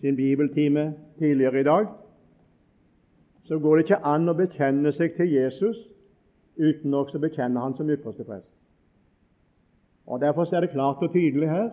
sin 0.00 0.16
bibeltime 0.16 0.94
tidligere 1.18 1.60
i 1.60 1.68
dag, 1.70 1.86
så 3.44 3.58
går 3.58 3.76
det 3.76 3.84
ikke 3.84 4.04
an 4.04 4.28
å 4.28 4.34
bekjenne 4.34 4.92
seg 4.92 5.14
til 5.16 5.30
Jesus 5.30 5.78
uten 6.58 6.94
også 6.94 7.20
å 7.20 7.22
bekjenne 7.22 7.60
Han 7.60 7.76
som 7.76 7.90
ypperste 7.90 8.24
prest. 8.24 8.51
Og 10.06 10.20
Derfor 10.20 10.54
er 10.54 10.60
det 10.60 10.70
klart 10.70 11.02
og 11.02 11.12
tydelig 11.12 11.48
her 11.48 11.70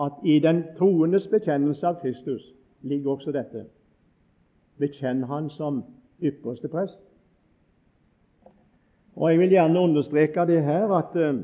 at 0.00 0.12
i 0.24 0.38
den 0.38 0.62
troendes 0.78 1.26
bekjennelse 1.26 1.86
av 1.86 2.00
Kristus 2.00 2.42
ligger 2.82 3.10
også 3.10 3.32
dette. 3.32 3.64
Bekjenn 4.78 5.22
Han 5.22 5.50
som 5.50 5.82
ypperste 6.22 6.68
prest. 6.68 7.00
Og 9.16 9.30
Jeg 9.30 9.38
vil 9.38 9.50
gjerne 9.50 9.80
understreke 9.80 10.46
det 10.46 10.62
her 10.62 10.92
at 10.94 11.16
uh, 11.16 11.40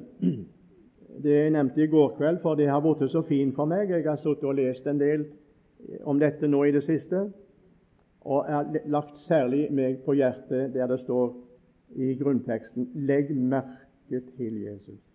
det 1.22 1.32
jeg 1.34 1.50
nevnte 1.50 1.82
i 1.82 1.86
går 1.86 2.14
kveld, 2.16 2.38
for 2.42 2.54
det 2.54 2.68
har 2.70 2.80
blitt 2.80 3.10
så 3.10 3.22
fint 3.22 3.54
for 3.54 3.64
meg. 3.64 3.90
Jeg 3.90 4.06
har 4.06 4.16
sittet 4.22 4.44
og 4.44 4.54
lest 4.54 4.86
en 4.86 5.00
del 5.00 5.26
om 6.04 6.18
dette 6.18 6.48
nå 6.48 6.62
i 6.64 6.72
det 6.72 6.84
siste, 6.86 7.26
og 8.24 8.46
jeg 8.48 8.54
har 8.56 8.86
lagt 8.88 9.18
særlig 9.26 9.66
meg 9.72 9.98
på 10.04 10.14
hjertet 10.16 10.72
der 10.74 10.86
det 10.88 11.00
står 11.02 11.34
i 11.94 12.14
grunnteksten 12.14 12.88
'Legg 12.94 13.34
merke 13.36 14.20
til 14.36 14.62
Jesus'. 14.64 15.13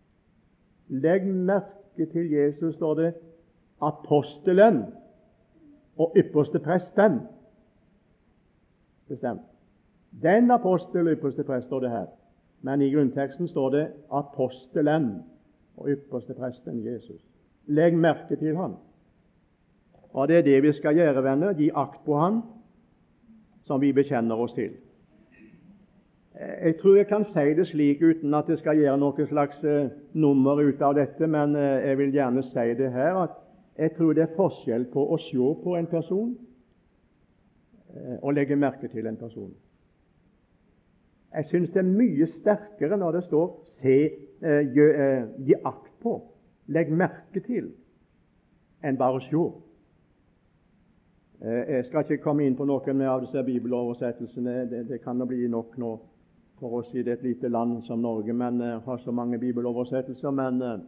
Legg 0.89 1.25
merke 1.27 2.05
til 2.11 2.31
Jesus, 2.31 2.75
står 2.75 2.93
det, 2.93 3.13
apostelen 3.81 4.83
og 5.97 6.13
ypperste 6.17 6.59
presten. 6.59 7.19
Bestemt. 9.07 9.41
Den 10.23 10.51
apostel 10.51 11.07
og 11.07 11.13
ypperste 11.13 11.43
prest 11.43 11.67
står 11.67 11.79
det 11.79 11.89
her, 11.89 12.05
men 12.61 12.81
i 12.81 12.93
grunnteksten 12.93 13.47
står 13.47 13.69
det 13.69 13.87
apostelen 14.11 15.23
og 15.77 15.89
ypperste 15.89 16.33
presten 16.33 16.85
Jesus. 16.85 17.21
Legg 17.67 17.97
merke 17.97 18.35
til 18.35 18.57
han. 18.57 18.75
Og 20.13 20.27
det 20.27 20.37
er 20.37 20.41
det 20.41 20.63
vi 20.63 20.73
skal 20.73 20.95
gjøre, 20.95 21.23
venner. 21.23 21.53
Gi 21.53 21.69
akt 21.75 22.01
på 22.05 22.17
han 22.17 22.41
som 23.69 23.81
vi 23.81 23.93
bekjenner 23.93 24.35
oss 24.35 24.55
til. 24.57 24.73
Jeg 26.39 26.77
tror 26.79 26.95
jeg 26.95 27.07
kan 27.07 27.25
si 27.25 27.53
det 27.55 27.67
slik 27.67 28.01
uten 28.01 28.33
at 28.33 28.49
jeg 28.49 28.61
skal 28.61 28.77
gjøre 28.79 28.97
noe 28.97 29.25
slags 29.27 29.63
eh, 29.67 29.89
nummer 30.15 30.61
ut 30.63 30.81
av 30.81 30.93
dette, 30.95 31.27
men 31.27 31.55
eh, 31.55 31.87
jeg 31.89 31.97
vil 31.99 32.13
gjerne 32.15 32.43
si 32.47 32.67
det 32.79 32.91
her 32.93 33.17
at 33.25 33.33
jeg 33.75 33.91
tror 33.97 34.13
det 34.15 34.23
er 34.23 34.35
forskjell 34.37 34.85
på 34.93 35.03
å 35.03 35.17
se 35.19 35.49
på 35.63 35.73
en 35.75 35.89
person 35.91 36.29
eh, 37.91 38.15
og 38.21 38.37
legge 38.37 38.55
merke 38.55 38.87
til 38.87 39.07
en 39.07 39.19
person. 39.19 39.51
Jeg 41.35 41.45
syns 41.45 41.73
det 41.75 41.81
er 41.83 41.89
mye 41.89 42.27
sterkere 42.37 42.97
når 42.97 43.11
det 43.17 43.23
står 43.23 43.47
'se, 43.65 43.97
eh, 44.41 44.61
gi, 44.73 44.85
eh, 44.95 45.23
gi 45.47 45.53
akt 45.65 45.91
på', 46.03 46.21
'legg 46.67 46.91
merke 46.91 47.39
til', 47.39 47.71
enn 48.83 48.97
bare 48.97 49.19
å 49.19 49.25
se. 49.27 49.43
Eh, 51.41 51.75
jeg 51.75 51.85
skal 51.85 51.99
ikke 51.99 52.23
komme 52.23 52.45
inn 52.45 52.55
på 52.55 52.65
noen 52.65 53.01
av 53.01 53.21
disse 53.21 53.43
bibeloversettelsene. 53.43 54.69
Det, 54.69 54.87
det 54.87 55.01
kan 55.01 55.27
bli 55.27 55.47
nok 55.47 55.77
nå 55.77 55.99
for 56.59 56.79
oss 56.79 56.93
i 56.93 56.99
et 56.99 57.23
lite 57.23 57.49
land 57.49 57.83
som 57.87 57.99
Norge, 57.99 58.33
men 58.33 58.61
uh, 58.61 58.79
har 58.85 58.97
så 58.97 59.11
mange 59.11 59.39
bibeloversettelser. 59.39 60.31
Men 60.31 60.61
uh, 60.61 60.79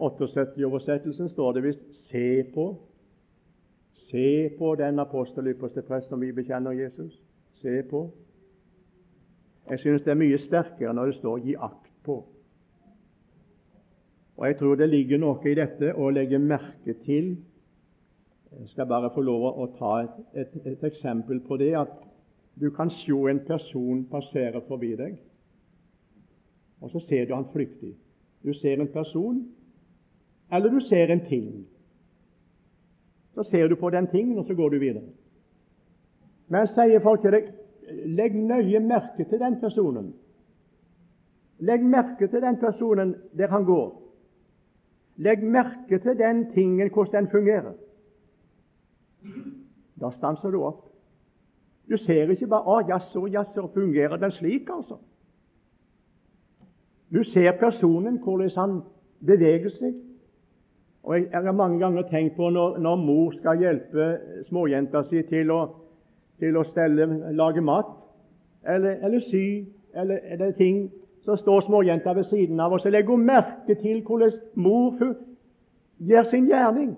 78-oversettelsen 0.00 1.28
står 1.28 1.52
det 1.52 1.62
visst 1.62 1.80
'se 1.92 2.42
på'. 2.54 2.74
Se 4.10 4.50
på 4.58 4.74
den 4.74 4.98
apostel 4.98 5.46
ypperste 5.46 5.82
prest 5.82 6.08
som 6.08 6.20
vi 6.20 6.32
bekjenner 6.32 6.70
Jesus. 6.70 7.22
Se 7.62 7.82
på. 7.82 8.10
Jeg 9.70 9.78
synes 9.78 10.02
det 10.02 10.10
er 10.10 10.14
mye 10.14 10.38
sterkere 10.38 10.94
når 10.94 11.06
det 11.06 11.14
står 11.14 11.38
'gi 11.38 11.54
akt 11.54 11.90
på'. 12.04 12.22
Og 14.36 14.46
Jeg 14.46 14.58
tror 14.58 14.74
det 14.74 14.88
ligger 14.88 15.18
noe 15.18 15.50
i 15.50 15.54
dette 15.54 15.94
å 15.94 16.10
legge 16.10 16.38
merke 16.38 16.94
til. 17.04 17.36
Jeg 18.60 18.68
skal 18.68 18.86
bare 18.86 19.10
få 19.14 19.20
lov 19.20 19.44
å 19.46 19.66
ta 19.78 19.92
et, 20.02 20.16
et, 20.34 20.66
et 20.66 20.84
eksempel 20.84 21.40
på 21.40 21.56
det. 21.56 21.74
At 21.78 21.88
du 22.60 22.70
kan 22.70 22.90
se 22.90 23.12
en 23.30 23.40
person 23.46 24.04
passere 24.10 24.62
forbi 24.68 24.94
deg, 24.96 25.16
og 26.80 26.90
så 26.90 27.00
ser 27.08 27.26
du 27.26 27.34
han 27.34 27.48
flyktig. 27.52 27.94
Du 28.44 28.52
ser 28.54 28.80
en 28.80 28.92
person, 28.92 29.42
eller 30.52 30.70
du 30.70 30.80
ser 30.80 31.10
en 31.10 31.26
ting. 31.28 31.66
Så 33.34 33.42
ser 33.50 33.68
du 33.68 33.74
på 33.76 33.90
den 33.90 34.06
tingen, 34.06 34.38
og 34.38 34.46
så 34.46 34.54
går 34.54 34.68
du 34.68 34.78
videre. 34.78 35.02
Men 36.48 36.68
sier 36.68 37.02
folk 37.02 37.22
til 37.24 37.32
deg 37.34 37.52
Legg 37.84 38.32
nøye 38.32 38.80
merke 38.80 39.26
til 39.28 39.40
den 39.40 39.58
personen. 39.60 40.14
Legg 41.60 41.82
merke 41.84 42.30
til 42.32 42.40
den 42.40 42.56
personen 42.56 43.14
der 43.36 43.50
han 43.52 43.66
går. 43.68 43.90
Legg 45.16 45.44
merke 45.44 45.98
til 45.98 46.18
den 46.18 46.46
tingen, 46.54 46.90
hvordan 46.92 47.24
den 47.24 47.30
fungerer. 47.30 47.74
Da 50.00 50.10
stanser 50.16 50.50
du 50.50 50.62
opp. 50.64 50.93
Du 51.88 51.96
ser 51.96 52.30
ikke 52.30 52.46
bare 52.46 52.62
'Å, 52.62 52.88
jaså, 52.88 53.26
jaså, 53.26 53.66
fungerer 53.74 54.16
den 54.16 54.30
slik', 54.30 54.70
altså. 54.70 54.96
Du 57.14 57.24
ser 57.24 57.52
personen, 57.52 58.18
hvordan 58.18 58.50
han 58.56 58.82
beveger 59.26 59.70
seg. 59.70 59.94
Og 61.02 61.20
Jeg 61.20 61.42
har 61.44 61.52
mange 61.52 61.78
ganger 61.78 62.02
tenkt 62.02 62.36
på 62.36 62.50
når, 62.50 62.78
når 62.78 62.96
mor 62.96 63.32
skal 63.32 63.58
hjelpe 63.58 64.18
småjenta 64.48 65.02
si 65.02 65.22
til 65.22 65.50
å 65.50 65.84
til 66.38 66.56
å 66.58 66.64
stelle, 66.68 67.06
lage 67.36 67.62
mat 67.64 67.90
eller, 68.66 68.98
eller 69.04 69.24
sy 69.28 69.46
eller, 69.94 70.18
eller, 70.34 70.52
ting, 70.58 70.88
så 71.24 71.36
står 71.38 71.66
småjenta 71.68 72.12
ved 72.16 72.24
siden 72.24 72.60
av, 72.60 72.72
og 72.74 72.80
så 72.82 72.90
legger 72.90 73.16
merke 73.16 73.76
til 73.78 74.02
hvordan 74.02 74.32
mor 74.58 74.96
gjør 76.02 76.26
sin 76.30 76.48
gjerning. 76.50 76.96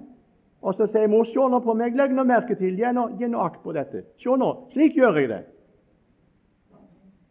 Og 0.62 0.74
så 0.74 0.86
sier 0.86 1.06
mor 1.06 1.24
'Se 1.24 1.48
nå 1.50 1.58
på 1.60 1.74
meg, 1.74 1.96
legg 1.96 2.12
nå 2.12 2.24
merke 2.24 2.54
til, 2.54 2.76
gi 2.76 2.92
nå, 3.28 3.38
akt 3.40 3.62
på 3.62 3.72
dette.' 3.72 4.04
Se 4.18 4.36
nå, 4.36 4.68
slik 4.72 4.96
gjør 4.96 5.20
jeg 5.20 5.28
det. 5.28 5.44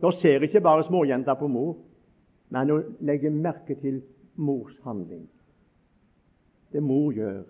Da 0.02 0.12
ser 0.12 0.44
ikke 0.44 0.62
bare 0.62 0.84
småjenta 0.84 1.34
på 1.34 1.48
mor, 1.48 1.76
men 2.50 2.70
hun 2.70 2.84
legger 3.00 3.32
merke 3.32 3.76
til 3.76 4.02
mors 4.36 4.74
handling. 4.84 5.30
Det 6.72 6.84
mor 6.84 7.12
gjør. 7.12 7.44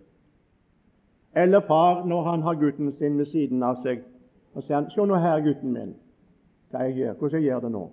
Eller 1.36 1.60
far 1.60 2.06
når 2.06 2.24
han 2.24 2.42
har 2.42 2.54
gutten 2.54 2.94
sin 2.98 3.18
ved 3.18 3.26
siden 3.26 3.64
av 3.64 3.76
seg, 3.84 4.04
og 4.54 4.64
sier 4.64 4.76
han, 4.76 4.90
'Se 4.90 5.06
nå 5.06 5.16
her, 5.16 5.42
gutten 5.42 5.74
min, 5.74 5.96
hva 6.72 6.80
jeg 6.80 6.96
gjør, 6.96 7.14
hvordan 7.14 7.42
jeg 7.42 7.50
gjør 7.50 7.60
det 7.60 7.72
nå.' 7.72 7.92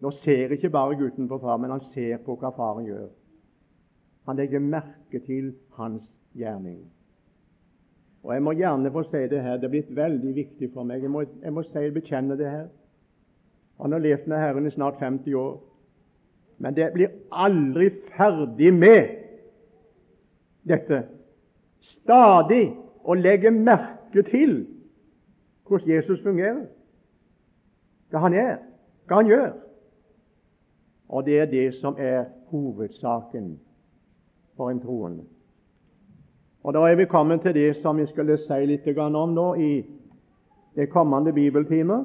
Nå 0.00 0.10
ser 0.10 0.52
ikke 0.52 0.70
bare 0.70 0.96
gutten 0.96 1.28
på 1.28 1.38
far, 1.38 1.56
men 1.56 1.70
han 1.70 1.80
ser 1.94 2.18
på 2.18 2.36
hva 2.36 2.50
faren 2.50 2.84
gjør. 2.84 3.08
Han 4.26 4.36
legger 4.36 4.60
merke 4.60 5.20
til 5.26 5.54
hans 5.72 6.02
gjerning. 6.36 6.93
Og 8.24 8.34
Jeg 8.34 8.42
må 8.42 8.52
gjerne 8.52 8.92
få 8.92 9.02
si 9.02 9.20
det 9.28 9.42
her, 9.42 9.56
det 9.56 9.64
er 9.64 9.72
blitt 9.74 9.96
veldig 9.96 10.34
viktig 10.34 10.70
for 10.72 10.82
meg. 10.82 11.02
Jeg 11.02 11.10
må, 11.10 11.24
jeg 11.42 11.52
må 11.52 11.62
si, 11.62 11.90
bekjenne 11.92 12.38
det 12.40 12.50
her. 12.50 12.66
Han 13.80 13.92
har 13.92 14.00
levd 14.00 14.26
med 14.26 14.38
Herren 14.38 14.66
i 14.66 14.70
snart 14.70 14.96
50 15.00 15.34
år. 15.34 15.58
Men 16.58 16.76
det 16.76 16.92
blir 16.94 17.12
aldri 17.32 17.90
ferdig 18.16 18.72
med 18.74 19.10
dette. 20.64 21.02
Stadig 21.80 22.62
å 23.04 23.14
legge 23.18 23.50
merke 23.50 24.22
til 24.30 24.62
hvordan 25.68 25.90
Jesus 25.90 26.22
fungerer, 26.22 26.64
hva 28.10 28.24
han 28.24 28.36
er, 28.38 28.56
hva 29.08 29.20
han 29.20 29.28
gjør. 29.28 29.52
Og 31.08 31.24
det 31.26 31.38
er 31.40 31.52
det 31.52 31.68
som 31.80 31.96
er 31.98 32.24
hovedsaken 32.52 33.58
for 34.56 34.70
en 34.70 34.80
troende. 34.80 35.24
Og 36.64 36.74
Da 36.74 36.78
er 36.78 36.94
vi 36.96 37.04
kommet 37.04 37.42
til 37.42 37.54
det 37.54 37.76
som 37.82 37.98
vi 37.98 38.06
skulle 38.06 38.38
si 38.38 38.66
litt 38.66 38.86
om 38.98 39.34
nå 39.34 39.54
i 39.54 39.84
det 40.76 40.90
kommende 40.90 41.32
bibeltime. 41.32 42.04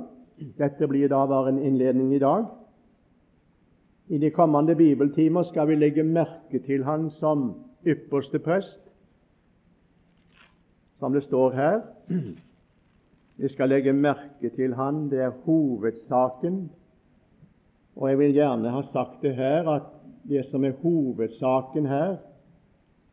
Dette 0.58 0.88
blir 0.88 1.08
da 1.08 1.26
bare 1.26 1.50
en 1.50 1.64
innledning 1.64 2.14
i 2.16 2.20
dag. 2.20 2.46
I 4.10 4.18
de 4.18 4.30
kommende 4.30 4.76
bibeltimer 4.76 5.44
skal 5.44 5.68
vi 5.68 5.76
legge 5.76 6.04
merke 6.04 6.60
til 6.60 6.84
Han 6.84 7.10
som 7.12 7.54
ypperste 7.86 8.40
prest, 8.40 8.80
som 11.00 11.14
det 11.14 11.24
står 11.24 11.52
her. 11.52 11.82
Vi 13.40 13.48
skal 13.48 13.70
legge 13.70 13.94
merke 13.94 14.50
til 14.56 14.74
han, 14.76 15.06
det 15.10 15.22
er 15.24 15.38
hovedsaken. 15.46 16.70
Og 17.96 18.10
jeg 18.10 18.20
vil 18.20 18.34
gjerne 18.34 18.72
ha 18.74 18.82
sagt 18.92 19.22
det 19.22 19.36
her 19.36 19.70
at 19.70 19.88
det 20.28 20.44
som 20.52 20.66
er 20.66 20.76
hovedsaken 20.82 21.86
her, 21.88 22.18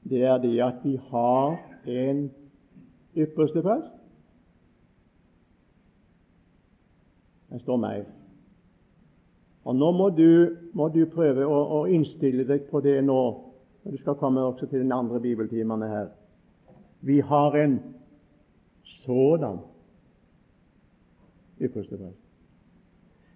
det 0.09 0.23
er 0.23 0.39
det 0.39 0.63
at 0.63 0.85
vi 0.85 0.97
har 1.11 1.57
en 1.87 2.31
ypperste 3.17 3.63
prest. 3.63 3.93
Det 7.51 7.61
står 7.61 7.77
mer. 7.77 8.05
Og 9.65 9.77
Nå 9.77 9.91
må 9.93 10.09
du, 10.09 10.57
må 10.73 10.89
du 10.89 11.07
prøve 11.11 11.47
å, 11.47 11.57
å, 11.79 11.85
innstille 11.91 12.45
deg 12.47 12.69
på 12.71 12.81
det 12.85 13.01
nå 13.05 13.21
Du 13.87 13.97
skal 13.99 14.19
komme 14.19 14.43
også 14.43 14.67
til 14.67 14.83
den 14.83 14.93
andre 14.93 15.21
bibeltimene 15.23 15.87
her. 15.87 16.07
Vi 17.07 17.21
har 17.21 17.55
en 17.55 17.77
sådan 19.05 19.61
ypperste 21.63 21.97
prest. 21.97 22.23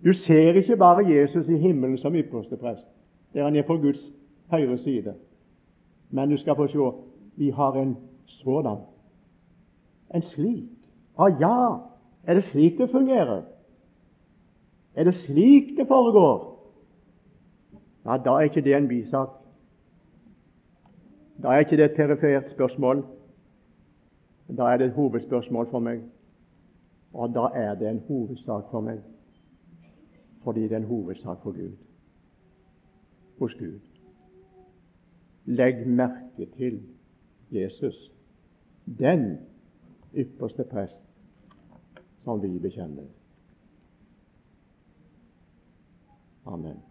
Du 0.05 0.13
ser 0.27 0.59
ikke 0.59 0.77
bare 0.77 1.07
Jesus 1.07 1.49
i 1.49 1.59
himmelen 1.59 1.99
som 1.99 2.17
ypperste 2.17 2.57
prest, 2.57 2.87
der 3.33 3.45
han 3.45 3.57
er 3.57 3.63
på 3.63 3.77
Guds 3.79 4.03
høyre 4.51 4.79
side. 4.79 5.15
Men 6.11 6.31
du 6.31 6.37
skal 6.37 6.57
få 6.57 6.67
se 6.67 6.91
vi 7.37 7.51
har 7.51 7.73
en 7.73 7.97
sådan. 8.27 8.77
En 10.15 10.23
slik. 10.23 10.69
Å 11.17 11.23
ah, 11.25 11.41
ja, 11.41 11.57
er 12.25 12.35
det 12.35 12.45
slik 12.51 12.79
det 12.79 12.91
fungerer? 12.91 13.43
Er 14.95 15.05
det 15.05 15.15
slik 15.15 15.77
det 15.77 15.87
foregår? 15.89 16.47
Ja, 18.05 18.17
Da 18.17 18.31
er 18.31 18.49
ikke 18.49 18.61
det 18.61 18.75
en 18.77 18.89
bisak. 18.89 19.29
Da 21.43 21.49
er 21.49 21.59
ikke 21.59 21.77
det 21.77 21.85
et 21.85 21.97
perifert 21.97 22.51
spørsmål. 22.53 23.05
Da 24.57 24.63
er 24.63 24.77
det 24.77 24.87
et 24.87 24.93
hovedspørsmål 24.93 25.71
for 25.71 25.79
meg. 25.79 26.01
Og 27.13 27.35
da 27.35 27.49
er 27.55 27.75
det 27.75 27.89
en 27.89 28.03
hovedsak 28.09 28.65
for 28.71 28.81
meg, 28.81 28.99
fordi 30.45 30.63
det 30.63 30.73
er 30.73 30.77
en 30.77 30.85
hovedsak 30.85 31.43
for 31.43 31.53
Gud. 31.53 31.77
Hos 33.39 33.55
Gud. 33.55 33.90
Legg 35.45 35.87
merke 35.87 36.47
til 36.57 36.83
Jesus, 37.51 38.13
den 38.99 39.39
ypperste 40.15 40.65
prest 40.65 40.97
som 42.25 42.43
vi 42.43 42.59
bekjenner. 42.59 43.07
Amen. 46.47 46.83